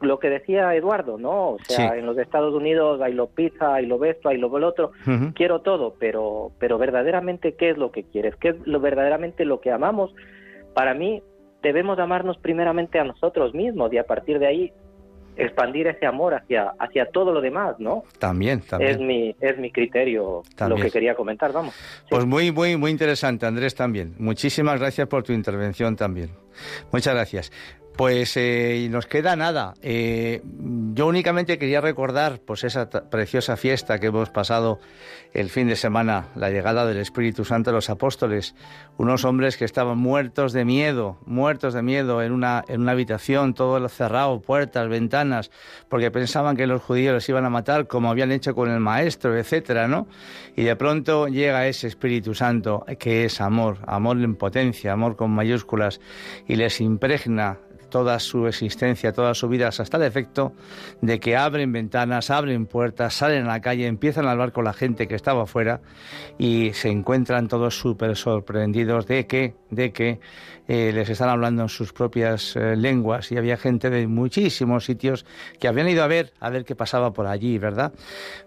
[0.00, 1.50] lo que decía Eduardo, ¿no?
[1.50, 4.92] O sea, en los Estados Unidos hay lo pizza, hay lo besto, hay lo otro,
[5.34, 8.36] quiero todo, pero, pero verdaderamente, ¿qué es lo que quieres?
[8.36, 10.14] ¿Qué es lo verdaderamente lo que amamos?
[10.74, 11.22] Para mí,
[11.62, 14.72] debemos amarnos primeramente a nosotros mismos y a partir de ahí
[15.38, 18.02] expandir ese amor hacia, hacia todo lo demás, ¿no?
[18.18, 18.90] También, también.
[18.90, 21.74] Es mi, es mi criterio lo que quería comentar, vamos.
[22.10, 24.14] Pues muy, muy, muy interesante, Andrés, también.
[24.18, 26.30] Muchísimas gracias por tu intervención también.
[26.92, 27.52] Muchas gracias.
[27.98, 29.74] Pues eh, nos queda nada.
[29.82, 30.40] Eh,
[30.94, 34.78] yo únicamente quería recordar pues esa preciosa fiesta que hemos pasado
[35.34, 38.54] el fin de semana, la llegada del Espíritu Santo a los apóstoles,
[38.98, 43.52] unos hombres que estaban muertos de miedo, muertos de miedo en una, en una habitación,
[43.52, 45.50] todo cerrado, puertas, ventanas,
[45.88, 49.36] porque pensaban que los judíos los iban a matar como habían hecho con el maestro,
[49.36, 50.06] etcétera, ¿no?
[50.54, 55.32] Y de pronto llega ese Espíritu Santo que es amor, amor en potencia, amor con
[55.32, 56.00] mayúsculas,
[56.46, 57.58] y les impregna
[57.88, 60.52] toda su existencia, toda su vida, hasta el efecto
[61.00, 64.72] de que abren ventanas, abren puertas, salen a la calle, empiezan a hablar con la
[64.72, 65.80] gente que estaba afuera
[66.38, 70.20] y se encuentran todos súper sorprendidos de que, de que
[70.68, 75.24] eh, les están hablando en sus propias eh, lenguas y había gente de muchísimos sitios
[75.58, 77.94] que habían ido a ver, a ver qué pasaba por allí, ¿verdad?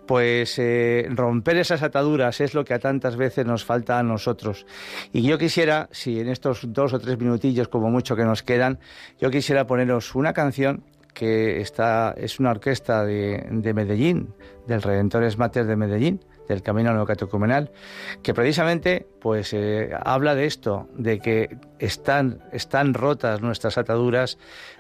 [0.05, 4.67] Pues eh, romper esas ataduras es lo que a tantas veces nos falta a nosotros.
[5.11, 8.78] Y yo quisiera, si en estos dos o tres minutillos como mucho que nos quedan,
[9.19, 10.84] yo quisiera poneros una canción
[11.15, 14.34] que está, es una orquesta de, de Medellín,
[14.67, 17.71] del Redentores Mater de Medellín, del camino neocatecumenal,
[18.21, 24.37] que precisamente pues eh, habla de esto, de que están, están rotas nuestras ataduras,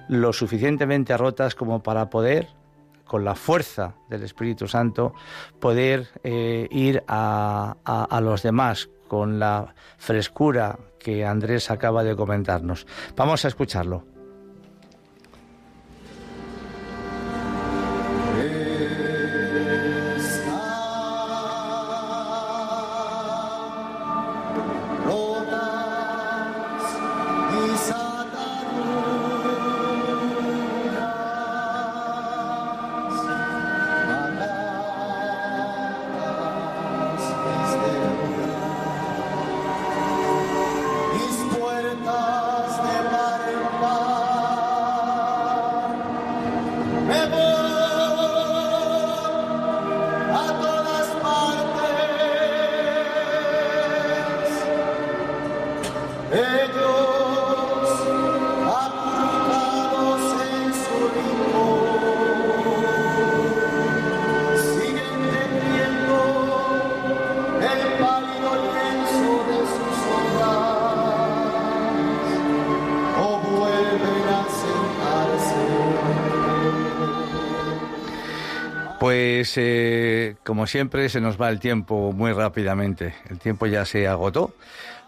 [0.07, 2.47] lo suficientemente rotas como para poder
[3.05, 5.13] con la fuerza del Espíritu Santo,
[5.59, 12.87] poder eh, ir a, a los demás con la frescura que Andrés acaba de comentarnos.
[13.17, 14.10] Vamos a escucharlo.
[79.41, 83.15] Pues como siempre se nos va el tiempo muy rápidamente.
[83.27, 84.53] El tiempo ya se agotó.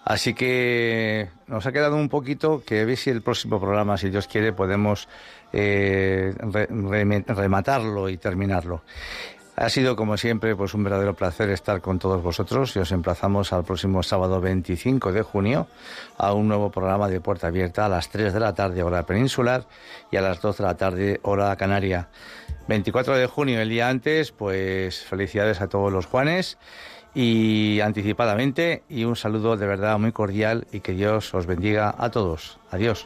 [0.04, 4.28] Así que nos ha quedado un poquito que ver si el próximo programa, si Dios
[4.28, 5.08] quiere, podemos
[5.54, 6.34] eh,
[7.28, 8.82] rematarlo y terminarlo.
[9.56, 13.54] Ha sido, como siempre, pues un verdadero placer estar con todos vosotros y os emplazamos
[13.54, 15.68] al próximo sábado 25 de junio
[16.18, 19.68] a un nuevo programa de Puerta Abierta a las 3 de la tarde hora peninsular
[20.10, 22.10] y a las 12 de la tarde hora canaria.
[22.68, 26.58] 24 de junio, el día antes, pues felicidades a todos los Juanes
[27.14, 32.10] y anticipadamente y un saludo de verdad muy cordial y que Dios os bendiga a
[32.10, 32.58] todos.
[32.72, 33.06] Adiós.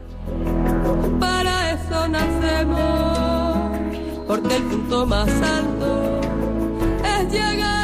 [4.55, 6.21] el punto más alto
[7.03, 7.80] es llegar.